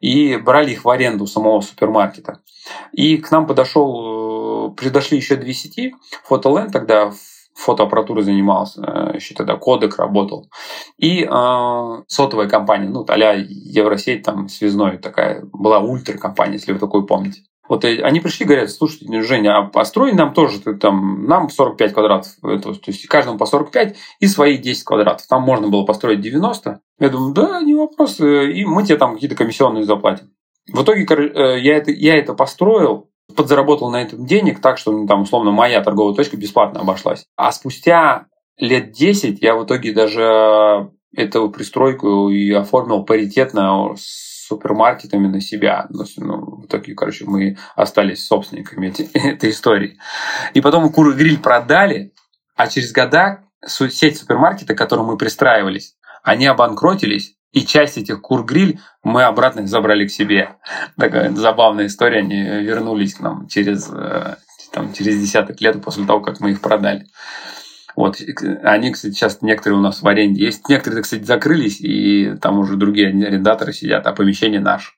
[0.00, 2.40] и брали их в аренду самого супермаркета.
[2.92, 7.12] И к нам подошел, э, подошли еще две сети, Фотоленд тогда
[7.54, 10.50] фотоаппаратурой занимался, э, еще тогда Кодек работал.
[10.98, 16.78] И э, сотовая компания, ну, а Евросеть, там, связной такая, была ультра компания, если вы
[16.78, 17.42] такой помните.
[17.68, 22.74] Вот они пришли, говорят, слушайте, Женя, а построй нам тоже, там, нам 45 квадратов, то
[22.86, 25.26] есть каждому по 45 и свои 10 квадратов.
[25.26, 26.80] Там можно было построить 90.
[26.98, 30.30] Я думаю, да, не вопрос, и мы тебе там какие-то комиссионные заплатим.
[30.72, 35.06] В итоге э, я это, я это построил, подзаработал на этом денег так, что ну,
[35.06, 37.24] там, условно, моя торговая точка бесплатно обошлась.
[37.36, 38.26] А спустя
[38.58, 45.86] лет 10 я в итоге даже эту пристройку и оформил паритетно с супермаркетами на себя.
[45.90, 49.98] Ну, в итоге, короче, мы остались собственниками эти, этой истории.
[50.54, 52.12] И потом куры гриль продали,
[52.54, 58.80] а через года сеть супермаркета, к которому мы пристраивались, они обанкротились, и часть этих кур-гриль
[59.02, 60.56] мы обратно забрали к себе.
[60.98, 62.18] Такая забавная история.
[62.18, 64.36] Они вернулись к нам через, э,
[64.72, 67.06] там, через десяток лет после того, как мы их продали.
[67.96, 68.18] Вот.
[68.62, 70.68] Они, кстати, сейчас некоторые у нас в аренде есть.
[70.68, 74.92] Некоторые, кстати, закрылись, и там уже другие арендаторы сидят, а помещение наше.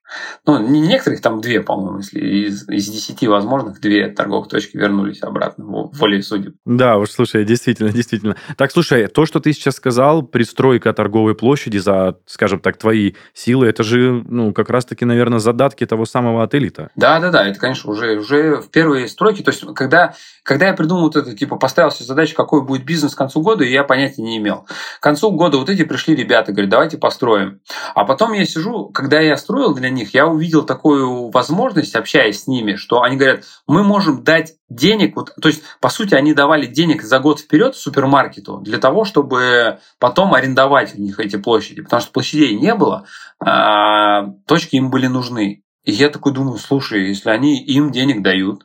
[0.46, 5.22] Ну, не некоторых, там две, по-моему, если из, из десяти возможных, две торговых точки вернулись
[5.22, 6.54] обратно в воле судеб.
[6.64, 8.36] Да, уж, слушай, действительно, действительно.
[8.56, 13.66] Так, слушай, то, что ты сейчас сказал, пристройка торговой площади за, скажем так, твои силы,
[13.66, 16.90] это же, ну, как раз-таки, наверное, задатки того самого отелита.
[16.96, 19.42] Да, да, да, это, конечно, уже, уже в первые стройки.
[19.42, 23.14] То есть, когда, когда я придумал вот это, типа, поставил себе задачу, какой будет бизнес
[23.14, 24.66] к концу года, я понятия не имел.
[24.98, 27.60] К концу года вот эти пришли ребята, говорят, давайте построим.
[27.94, 32.46] А потом я сижу, когда я строил для них, я увидел такую возможность, общаясь с
[32.46, 36.66] ними, что они говорят, мы можем дать денег, вот, то есть, по сути, они давали
[36.66, 42.02] денег за год вперед супермаркету для того, чтобы потом арендовать у них эти площади, потому
[42.02, 43.06] что площадей не было,
[43.40, 45.62] а точки им были нужны.
[45.84, 48.64] И я такой думаю, слушай, если они им денег дают,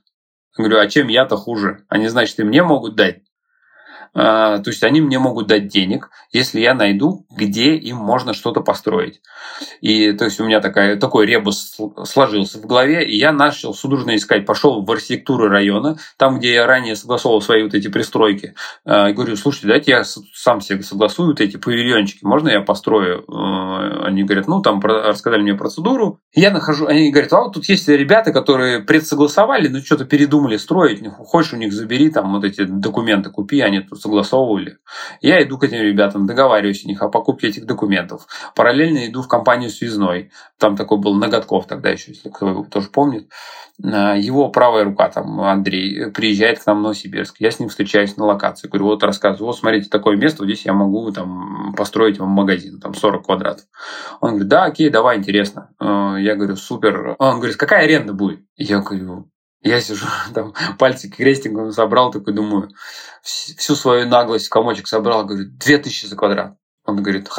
[0.58, 1.86] я говорю, а чем я-то хуже?
[1.88, 3.22] Они, значит, и мне могут дать.
[4.16, 8.62] А, то есть они мне могут дать денег, если я найду, где им можно что-то
[8.62, 9.22] построить.
[9.82, 14.16] И то есть у меня такая, такой ребус сложился в голове, и я начал судорожно
[14.16, 18.54] искать, пошел в архитектуру района, там, где я ранее согласовал свои вот эти пристройки.
[18.86, 23.26] А, и говорю, слушайте, дайте я сам себе согласую вот эти павильончики, можно я построю?
[23.28, 26.20] А, они говорят, ну, там рассказали мне процедуру.
[26.34, 31.02] Я нахожу, они говорят, а вот тут есть ребята, которые предсогласовали, но что-то передумали строить,
[31.18, 34.78] хочешь у них забери там вот эти документы, купи, они тут согласовывали.
[35.22, 38.28] Я иду к этим ребятам, договариваюсь у них о покупке этих документов.
[38.56, 40.32] Параллельно иду в компанию связной.
[40.60, 43.30] Там такой был Ноготков тогда еще, если кто его тоже помнит.
[43.84, 47.38] А, его правая рука, там, Андрей, приезжает к нам в Новосибирск.
[47.40, 48.68] Я с ним встречаюсь на локации.
[48.68, 52.80] Говорю, вот рассказываю, вот смотрите, такое место, вот здесь я могу там построить вам магазин,
[52.80, 53.66] там 40 квадратов.
[54.22, 55.70] Он говорит, да, окей, давай, интересно.
[55.80, 57.16] А, я говорю, супер.
[57.18, 58.42] Он говорит, какая аренда будет?
[58.56, 59.30] Я говорю,
[59.64, 62.70] я сижу, там, пальчики крестиком собрал, такой думаю,
[63.22, 66.58] всю свою наглость в комочек собрал, говорю, 2000 за квадрат.
[66.86, 67.30] Он говорит,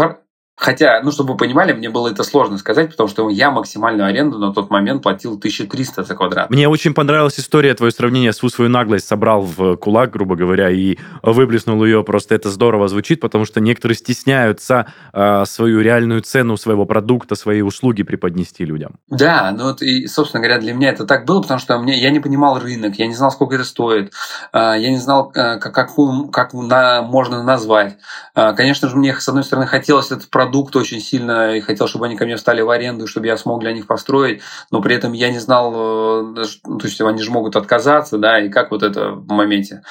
[0.56, 4.38] Хотя, ну, чтобы вы понимали, мне было это сложно сказать, потому что я максимальную аренду
[4.38, 6.48] на тот момент платил 1300 за квадрат.
[6.48, 10.96] Мне очень понравилась история, твое сравнение, всю свою наглость собрал в кулак, грубо говоря, и
[11.22, 12.04] выплеснул ее.
[12.04, 17.60] Просто это здорово звучит, потому что некоторые стесняются э, свою реальную цену своего продукта, свои
[17.60, 18.94] услуги преподнести людям.
[19.08, 22.10] Да, ну вот и, собственно говоря, для меня это так было, потому что мне, я
[22.10, 24.12] не понимал рынок, я не знал, сколько это стоит,
[24.52, 25.90] э, я не знал, э, как, как,
[26.32, 27.96] как на, можно назвать.
[28.36, 31.88] Э, конечно же, мне, с одной стороны, хотелось этот продукт продукт очень сильно и хотел,
[31.88, 34.94] чтобы они ко мне встали в аренду, чтобы я смог для них построить, но при
[34.94, 38.70] этом я не знал, э, ну, то есть они же могут отказаться, да, и как
[38.70, 39.82] вот это в моменте.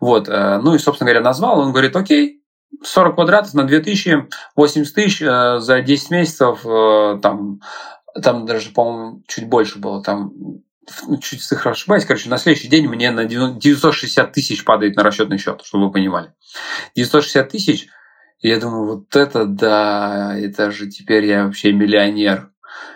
[0.00, 2.42] Вот, э, ну и, собственно говоря, назвал, он говорит, окей,
[2.82, 6.60] 40 квадратов на 2000, 80 тысяч э, за 10 месяцев,
[7.20, 7.60] там,
[8.22, 10.32] там даже, по-моему, чуть больше было, там
[11.06, 15.36] ну, чуть цифра ошибаюсь, короче, на следующий день мне на 960 тысяч падает на расчетный
[15.36, 16.32] счет, чтобы вы понимали.
[16.94, 17.88] 960 тысяч
[18.40, 22.50] я думаю, вот это да, это же теперь я вообще миллионер.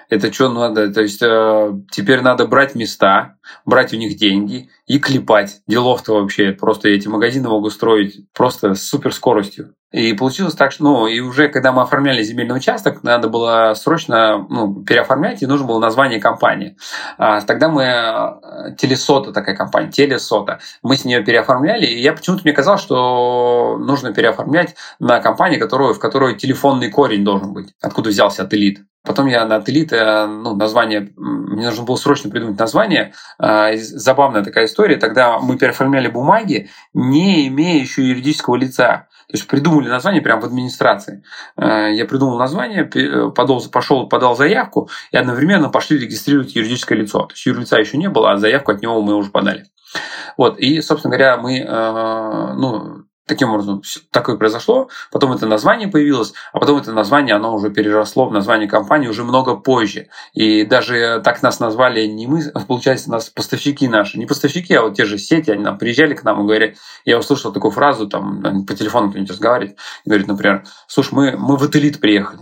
[0.09, 0.93] Это что надо?
[0.93, 5.61] То есть э, теперь надо брать места, брать у них деньги и клепать.
[5.67, 6.53] Делов-то вообще.
[6.53, 9.75] Просто эти магазины могу строить просто с супер скоростью.
[9.93, 14.47] И получилось так, что, ну, и уже когда мы оформляли земельный участок, надо было срочно
[14.49, 16.79] ну, переоформлять, и нужно было название компании.
[17.19, 22.43] А, тогда мы, э, Телесота такая компания, Телесота, мы с нее переоформляли, и я почему-то
[22.45, 28.09] мне казалось, что нужно переоформлять на компанию, которую, в которой телефонный корень должен быть, откуда
[28.09, 28.81] взялся от элит.
[29.05, 33.15] Потом я на Элит, э, ну, название, мне нужно было срочно придумать название.
[33.39, 34.97] А, забавная такая история.
[34.97, 39.09] Тогда мы переоформляли бумаги, не имея еще юридического лица.
[39.29, 41.23] То есть придумали название прямо в администрации.
[41.57, 42.85] Э, я придумал название,
[43.31, 47.21] подал, пошел, подал заявку, и одновременно пошли регистрировать юридическое лицо.
[47.21, 49.65] То есть юрлица еще не было, а заявку от него мы уже подали.
[50.37, 56.33] Вот, и, собственно говоря, мы, э, ну, Таким образом, такое произошло, потом это название появилось,
[56.53, 60.09] а потом это название, оно уже переросло в название компании уже много позже.
[60.33, 64.83] И даже так нас назвали не мы, а получается, нас поставщики наши, не поставщики, а
[64.83, 68.09] вот те же сети, они нам приезжали к нам и говорят, я услышал такую фразу,
[68.09, 72.41] там по телефону кто-нибудь разговаривает, и говорит, например, слушай, мы, мы в Ателит приехали.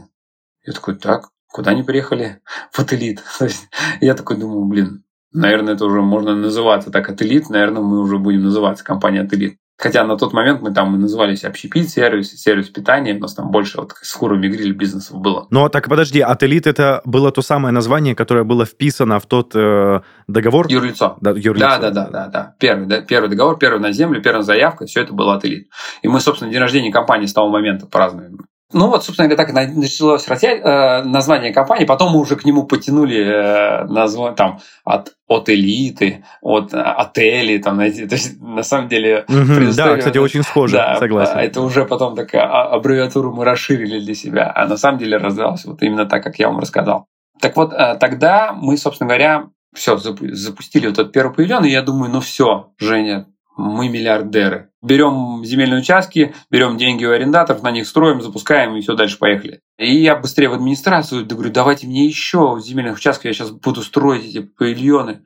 [0.64, 2.40] Я такой, так, куда они приехали?
[2.72, 3.22] В Ателит.
[4.00, 8.44] я такой думаю, блин, наверное, это уже можно называться так Ателит, наверное, мы уже будем
[8.44, 9.58] называться компания Ателит.
[9.80, 13.50] Хотя на тот момент мы там мы назывались общепит сервис, сервис питания, у нас там
[13.50, 15.46] больше вот с курами гриль бизнесов было.
[15.48, 19.24] Ну, а так подожди, от элит это было то самое название, которое было вписано в
[19.24, 20.66] тот э, договор?
[20.68, 21.16] Юрлицо.
[21.22, 21.66] Да, юрлицо.
[21.66, 22.54] Да, да, да, да, да.
[22.58, 25.70] Первый, да, первый договор, первый на землю, первая заявка, все это было от элит.
[26.02, 28.38] И мы, собственно, день рождения компании с того момента празднуем.
[28.72, 33.18] Ну вот, собственно говоря, так началось э, название компании, потом мы уже к нему потянули
[33.20, 39.24] э, название там от, от элиты, от отелей, там, знаете, то есть на самом деле...
[39.28, 41.38] Mm-hmm, да, кстати, очень схоже, да, согласен.
[41.38, 45.64] Это уже потом такая а, аббревиатуру мы расширили для себя, а на самом деле раздалось
[45.64, 47.06] вот именно так, как я вам рассказал.
[47.40, 51.82] Так вот, э, тогда мы, собственно говоря, все, запустили вот этот первый павильон, и я
[51.82, 54.69] думаю, ну все, Женя, мы миллиардеры.
[54.82, 59.60] Берем земельные участки, берем деньги у арендаторов, на них строим, запускаем и все дальше поехали.
[59.78, 64.24] И я быстрее в администрацию говорю, давайте мне еще земельных участков, я сейчас буду строить
[64.24, 65.22] эти павильоны.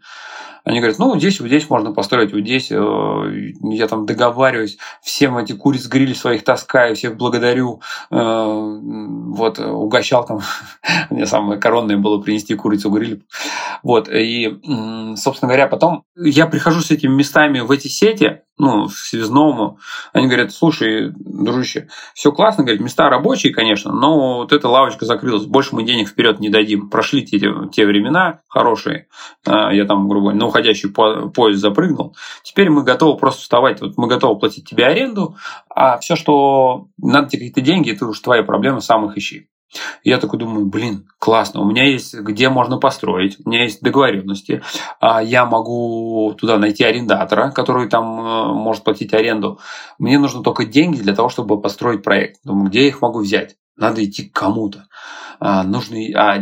[0.64, 5.36] Они говорят, ну, здесь, вот здесь можно построить, вот здесь э, я там договариваюсь, всем
[5.36, 7.82] эти куриц грили своих таскаю, всех благодарю.
[8.10, 10.40] Э, вот, угощал там,
[11.10, 13.24] мне самое коронное было принести курицу гриль.
[13.82, 14.58] Вот, и,
[15.16, 19.78] собственно говоря, потом я прихожу с этими местами в эти сети, ну, связному,
[20.12, 25.44] они говорят, слушай, дружище, все классно, говорят, места рабочие, конечно, но вот эта лавочка закрылась,
[25.44, 26.88] больше мы денег вперед не дадим.
[26.88, 27.38] Прошли те,
[27.72, 29.08] те времена хорошие,
[29.44, 32.16] а, я там, грубо говоря, на уходящий поезд запрыгнул.
[32.42, 35.36] Теперь мы готовы просто вставать, вот мы готовы платить тебе аренду,
[35.68, 39.48] а все, что надо тебе какие-то деньги, это уж твоя проблема, сам их ищи.
[40.02, 44.62] Я такой думаю, блин, классно, у меня есть где можно построить, у меня есть договоренности,
[45.00, 49.58] а я могу туда найти арендатора, который там э, может платить аренду.
[49.98, 52.40] Мне нужно только деньги для того, чтобы построить проект.
[52.44, 53.56] Думаю, где я их могу взять?
[53.76, 54.86] Надо идти к кому-то
[55.40, 56.38] а, нужны, а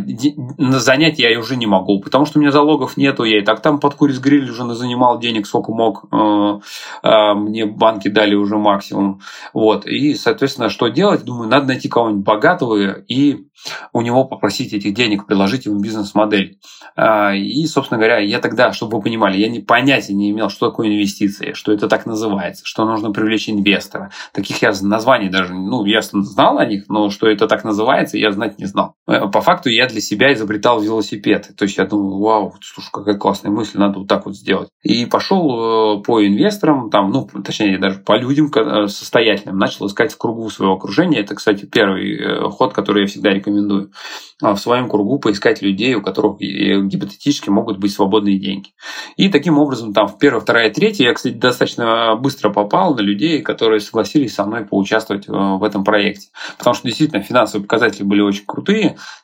[0.58, 3.60] на занять я уже не могу, потому что у меня залогов нету, я и так
[3.60, 6.60] там под куриц гриль уже занимал денег сколько мог, э,
[7.02, 9.20] э, мне банки дали уже максимум,
[9.52, 11.24] вот, и, соответственно, что делать?
[11.24, 13.46] Думаю, надо найти кого-нибудь богатого и
[13.92, 16.58] у него попросить этих денег, предложить ему бизнес-модель.
[16.96, 20.68] А, и, собственно говоря, я тогда, чтобы вы понимали, я не понятия не имел, что
[20.68, 24.10] такое инвестиции, что это так называется, что нужно привлечь инвестора.
[24.32, 28.32] Таких я названий даже, ну, я знал о них, но что это так называется, я
[28.32, 28.81] знать не знал.
[29.06, 31.50] Э, по факту я для себя изобретал велосипед.
[31.56, 34.68] То есть я думал, вау, слушай, какая классная мысль, надо вот так вот сделать.
[34.82, 40.12] И пошел э, по инвесторам, там, ну, точнее, даже по людям э, состоятельным, начал искать
[40.12, 41.20] в кругу своего окружения.
[41.20, 43.92] Это, кстати, первый ход, который я всегда рекомендую.
[44.40, 48.70] А, в своем кругу поискать людей, у которых гипотетически могут быть свободные деньги.
[49.16, 53.42] И таким образом, там, в первая, вторая, третья, я, кстати, достаточно быстро попал на людей,
[53.42, 56.28] которые согласились со мной поучаствовать в этом проекте.
[56.58, 58.71] Потому что действительно финансовые показатели были очень крутые,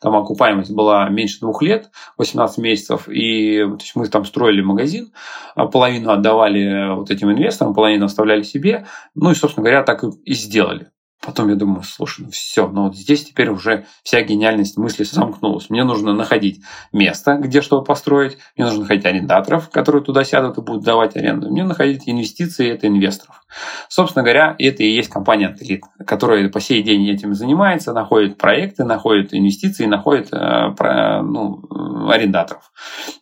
[0.01, 5.13] там окупаемость была меньше двух лет, 18 месяцев, и то есть мы там строили магазин,
[5.55, 10.35] а половину отдавали вот этим инвесторам, половину оставляли себе, ну и, собственно говоря, так и
[10.35, 10.91] сделали.
[11.25, 15.69] Потом я думаю, слушай, ну все, ну вот здесь теперь уже вся гениальность мысли сомкнулась.
[15.69, 16.63] Мне нужно находить
[16.93, 21.51] место, где что построить, мне нужно находить арендаторов, которые туда сядут и будут давать аренду,
[21.51, 23.45] мне находить инвестиции, это инвесторов.
[23.89, 28.85] Собственно говоря, это и есть компания Антелит, которая по сей день этим занимается, находит проекты,
[28.85, 31.63] находит инвестиции, находит э, ну,
[32.11, 32.71] арендаторов.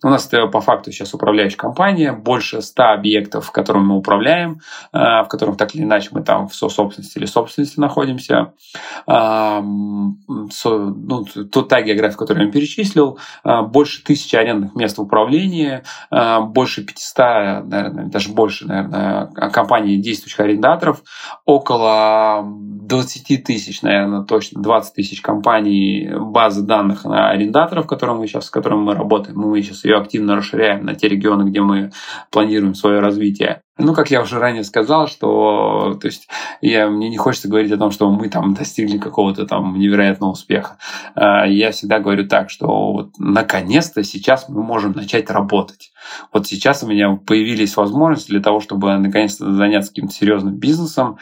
[0.03, 4.61] У нас по факту сейчас управляющая компания, больше 100 объектов, которыми мы управляем,
[4.93, 8.53] э, в которых так или иначе мы там в собственности или собственности находимся.
[9.07, 10.17] Ну,
[11.69, 17.65] та география, которую я перечислил, а, больше тысячи арендных мест в управлении, а, больше 500,
[17.65, 21.03] наверное, даже больше, наверное, компаний, действующих арендаторов,
[21.45, 28.47] около 20 тысяч, наверное, точно 20 тысяч компаний, базы данных на арендаторов, которым мы сейчас,
[28.47, 29.39] с которыми мы работаем.
[29.39, 31.93] Мы сейчас ее активно расширяем на те регионы, где мы
[32.31, 33.63] планируем свое развитие.
[33.79, 36.29] Ну, как я уже ранее сказал, что то есть,
[36.63, 40.79] я, мне не хочется говорить о том, что мы там достигли какого-то там невероятного успеха.
[41.15, 45.93] А, я всегда говорю так, что вот наконец-то сейчас мы можем начать работать.
[46.33, 51.19] Вот сейчас у меня появились возможности для того, чтобы наконец-то заняться каким-то серьезным бизнесом,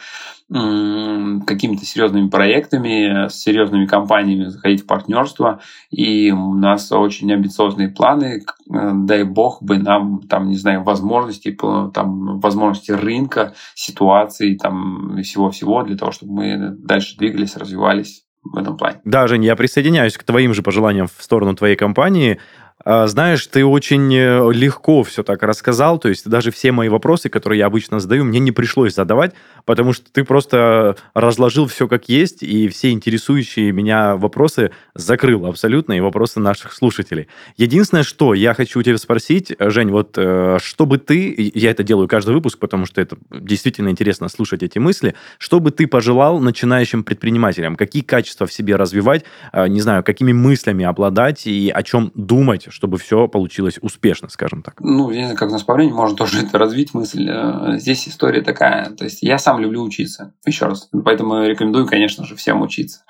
[0.47, 5.59] какими-то серьезными проектами, с серьезными компаниями заходить в партнерство.
[5.89, 8.43] И у нас очень амбициозные планы.
[8.71, 11.57] Э, дай бог бы нам, там, не знаю, возможности,
[11.93, 18.77] там, возможности рынка, ситуации, там, всего-всего для того, чтобы мы дальше двигались, развивались в этом
[18.77, 19.01] плане.
[19.03, 22.39] Да, Жень, я присоединяюсь к твоим же пожеланиям в сторону твоей компании.
[22.83, 27.29] А, знаешь, ты очень э, легко все так рассказал, то есть даже все мои вопросы,
[27.29, 32.09] которые я обычно задаю, мне не пришлось задавать, потому что ты просто разложил все как
[32.09, 37.27] есть, и все интересующие меня вопросы закрыл абсолютно, и вопросы наших слушателей.
[37.55, 41.83] Единственное, что я хочу у тебя спросить, Жень, вот э, что бы ты, я это
[41.83, 46.39] делаю каждый выпуск, потому что это действительно интересно слушать эти мысли, что бы ты пожелал
[46.39, 49.23] начинающим предпринимателям, какие качества в себе развивать,
[49.53, 54.61] э, не знаю, какими мыслями обладать и о чем думать, чтобы все получилось успешно, скажем
[54.61, 54.75] так?
[54.79, 57.29] Ну, я не знаю, как нас по времени можно тоже это развить мысль.
[57.29, 58.91] Э, здесь история такая.
[58.91, 60.33] То есть я сам люблю учиться.
[60.45, 60.89] Еще раз.
[61.03, 63.03] Поэтому рекомендую, конечно же, всем учиться.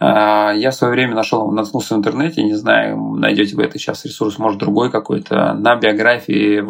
[0.00, 4.04] Э, я в свое время нашел, наткнулся в интернете, не знаю, найдете вы это сейчас
[4.04, 6.64] ресурс, может, другой какой-то, на биографии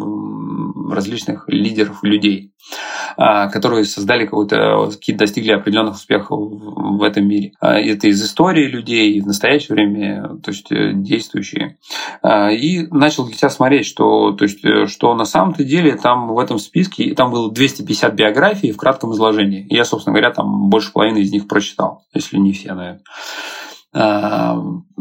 [0.93, 2.53] различных лидеров людей.
[3.17, 7.53] которые создали какой-то, какие-то достигли определенных успехов в этом мире.
[7.59, 11.77] Это из истории людей, в настоящее время, то есть э, действующие.
[12.51, 16.39] И начал для себя смотреть, что, то есть, э, что на самом-то деле там в
[16.39, 19.65] этом списке, там было 250 биографий в кратком изложении.
[19.69, 23.01] Я, собственно говоря, там больше половины из них прочитал, если не все, наверное.
[23.93, 24.57] А,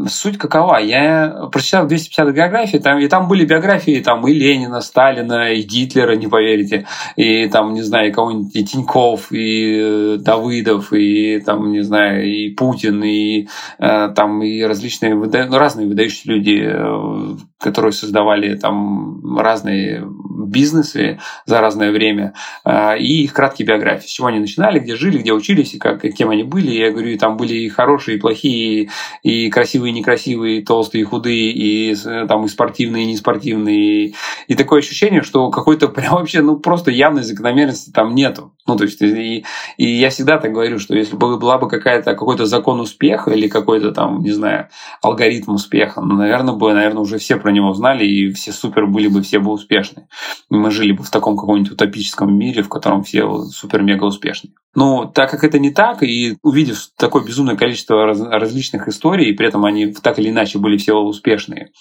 [0.08, 0.78] суть какова?
[0.78, 6.16] Я прочитал 250 биографий, там, и там были биографии там, и Ленина, Сталина, и Гитлера,
[6.16, 11.82] не поверите, и там, не знаю, кого-нибудь, и Тиньков, и э, Давыдов, и там, не
[11.82, 13.46] знаю, и Путин, и
[13.78, 20.04] э, там, и различные, ну, разные выдающиеся люди, э, которые создавали там разные
[20.46, 22.34] бизнесы за разное время,
[22.66, 24.06] и их краткие биографии.
[24.06, 26.70] С чего они начинали, где жили, где учились, и как, кем они были.
[26.70, 28.90] Я говорю, там были и хорошие, и плохие,
[29.22, 31.94] и, красивые, и некрасивые, и толстые, и худые, и
[32.28, 34.06] там и спортивные, и неспортивные.
[34.06, 34.14] И,
[34.48, 38.52] и такое ощущение, что какой-то прям вообще, ну, просто явной закономерности там нету.
[38.66, 39.44] Ну, то есть, и,
[39.78, 43.48] и я всегда так говорю, что если бы была бы какая-то какой-то закон успеха или
[43.48, 44.68] какой-то там, не знаю,
[45.02, 49.08] алгоритм успеха, ну, наверное, бы, наверное, уже все про него знали, и все супер были
[49.08, 50.06] бы, все бы успешны.
[50.48, 54.50] Мы жили бы в таком каком-нибудь утопическом мире, в котором все супер-мега успешны.
[54.74, 59.32] Но так как это не так, и увидев такое безумное количество раз, различных историй, и
[59.32, 61.72] при этом они так или иначе были все успешные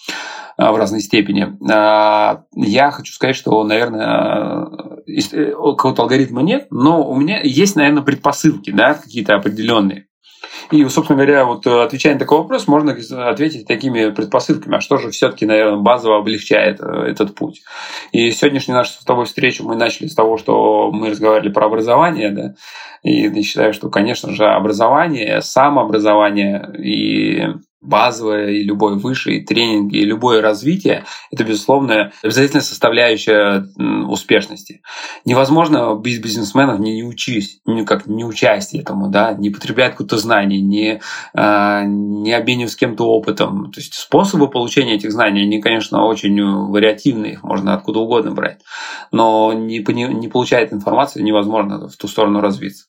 [0.58, 4.68] а, в разной степени, а, я хочу сказать, что, наверное,
[5.08, 10.09] э, какого-то алгоритма нет, но у меня есть, наверное, предпосылки, да, какие-то определенные.
[10.72, 12.95] И, собственно говоря, вот э, отвечая на такой вопрос, можно
[13.30, 17.63] ответить такими предпосылками, а что же все-таки, наверное, базово облегчает э, этот путь.
[18.11, 22.30] И сегодняшнюю нашу с тобой встречу мы начали с того, что мы разговаривали про образование,
[22.30, 22.53] да,
[23.03, 27.47] и я считаю, что, конечно же, образование, самообразование и
[27.82, 33.65] базовое и любой высший и тренинги, и любое развитие– это, безусловно, обязательная составляющая
[34.07, 34.82] успешности.
[35.25, 40.17] Невозможно без бизнесменов не, не учись, не, как, не учась этому, да, не потреблять какое-то
[40.17, 41.01] знание, не,
[41.34, 43.71] э, не обмениваясь с кем-то опытом.
[43.71, 48.61] То есть способы получения этих знаний, они, конечно, очень вариативные, их можно откуда угодно брать,
[49.11, 52.86] но не, не получает информацию невозможно в ту сторону развиться.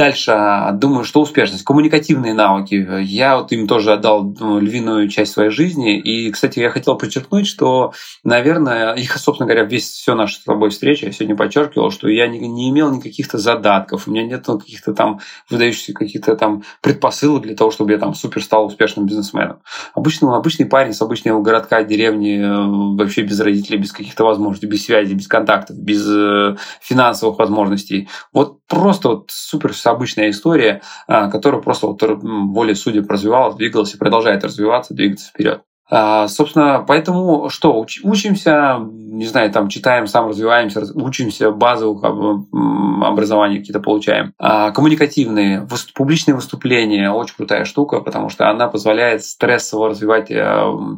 [0.00, 1.62] Дальше, а, думаю, что успешность.
[1.62, 3.02] Коммуникативные навыки.
[3.02, 5.98] Я вот им тоже отдал ну, львиную часть своей жизни.
[5.98, 7.92] И, кстати, я хотел подчеркнуть, что,
[8.24, 12.28] наверное, их, собственно говоря, весь все наша с тобой встреча, я сегодня подчеркивал, что я
[12.28, 15.20] не, не имел никаких-то задатков, у меня нет каких-то там
[15.50, 19.58] выдающихся каких-то там предпосылок для того, чтобы я там супер стал успешным бизнесменом.
[19.92, 24.82] Обычный, обычный парень с обычного городка, деревни, э, вообще без родителей, без каких-то возможностей, без
[24.82, 28.08] связи, без контактов, без э, финансовых возможностей.
[28.32, 33.98] Вот просто вот супер обычная история, а, которая просто вот волей судеб развивалась, двигалась и
[33.98, 35.62] продолжает развиваться, двигаться вперед.
[35.90, 43.58] А, собственно, поэтому что, уч, учимся, не знаю, там читаем, сам развиваемся, учимся, базовых образования
[43.58, 44.32] какие-то получаем.
[44.38, 50.36] А, коммуникативные, публичные выступления, очень крутая штука, потому что она позволяет стрессово развивать э,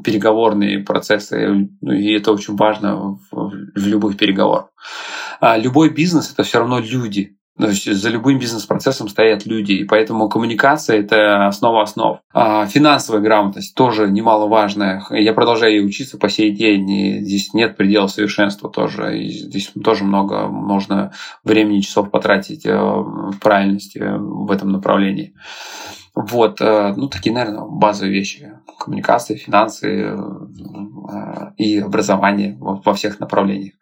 [0.05, 4.67] переговорные процессы, ну, и это очень важно в, любых переговорах.
[5.57, 7.37] Любой бизнес— это все равно люди.
[7.59, 12.21] То есть за любым бизнес-процессом стоят люди, и поэтому коммуникация— это основа основ.
[12.33, 15.05] А финансовая грамотность тоже немаловажная.
[15.11, 19.19] Я продолжаю учиться по сей день, и здесь нет предела совершенства тоже.
[19.19, 21.13] И здесь тоже много можно
[21.45, 25.35] времени, часов потратить э, в правильности в этом направлении.
[26.15, 28.53] Вот, э, ну, такие, наверное, базовые вещи.
[28.79, 33.75] Коммуникации, финансы э, и образование во всех направлениях.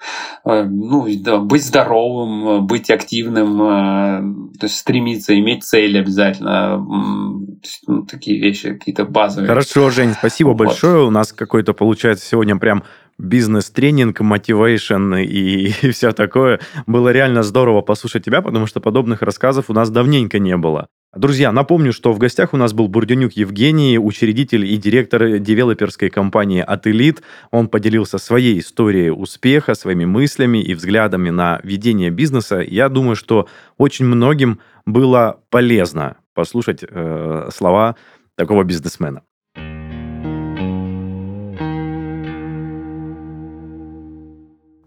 [0.44, 3.58] Э, ну, да, быть здоровым, быть активным,
[4.58, 6.78] то есть стремиться, иметь цель обязательно.
[7.86, 9.48] Ну, такие вещи какие-то базовые.
[9.48, 10.58] Хорошо, Жень, спасибо вот.
[10.58, 11.04] большое.
[11.04, 12.84] У нас какой-то получается сегодня прям
[13.18, 16.60] бизнес-тренинг, мотивейшн и, и все такое.
[16.86, 20.86] Было реально здорово послушать тебя, потому что подобных рассказов у нас давненько не было.
[21.16, 26.62] Друзья, напомню, что в гостях у нас был Бурденюк Евгений, учредитель и директор девелоперской компании
[26.64, 27.20] «Ателит».
[27.50, 32.60] Он поделился своей историей успеха, своими мыслями и взглядами на ведение бизнеса.
[32.60, 37.96] Я думаю, что очень многим было полезно послушать э, слова
[38.36, 39.22] такого бизнесмена.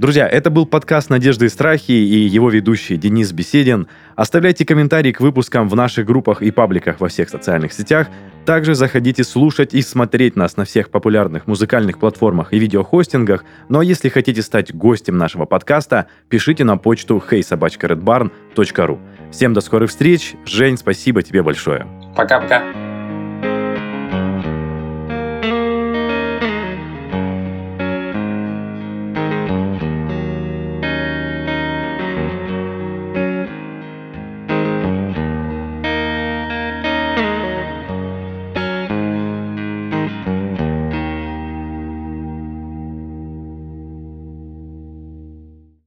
[0.03, 3.87] Друзья, это был подкаст «Надежды и страхи» и его ведущий Денис Беседин.
[4.17, 8.09] Оставляйте комментарии к выпускам в наших группах и пабликах во всех социальных сетях.
[8.45, 13.45] Также заходите слушать и смотреть нас на всех популярных музыкальных платформах и видеохостингах.
[13.69, 18.99] Ну а если хотите стать гостем нашего подкаста, пишите на почту heysobachkaredbarn.ru.
[19.31, 20.33] Всем до скорых встреч.
[20.45, 21.87] Жень, спасибо тебе большое.
[22.13, 22.61] Пока-пока.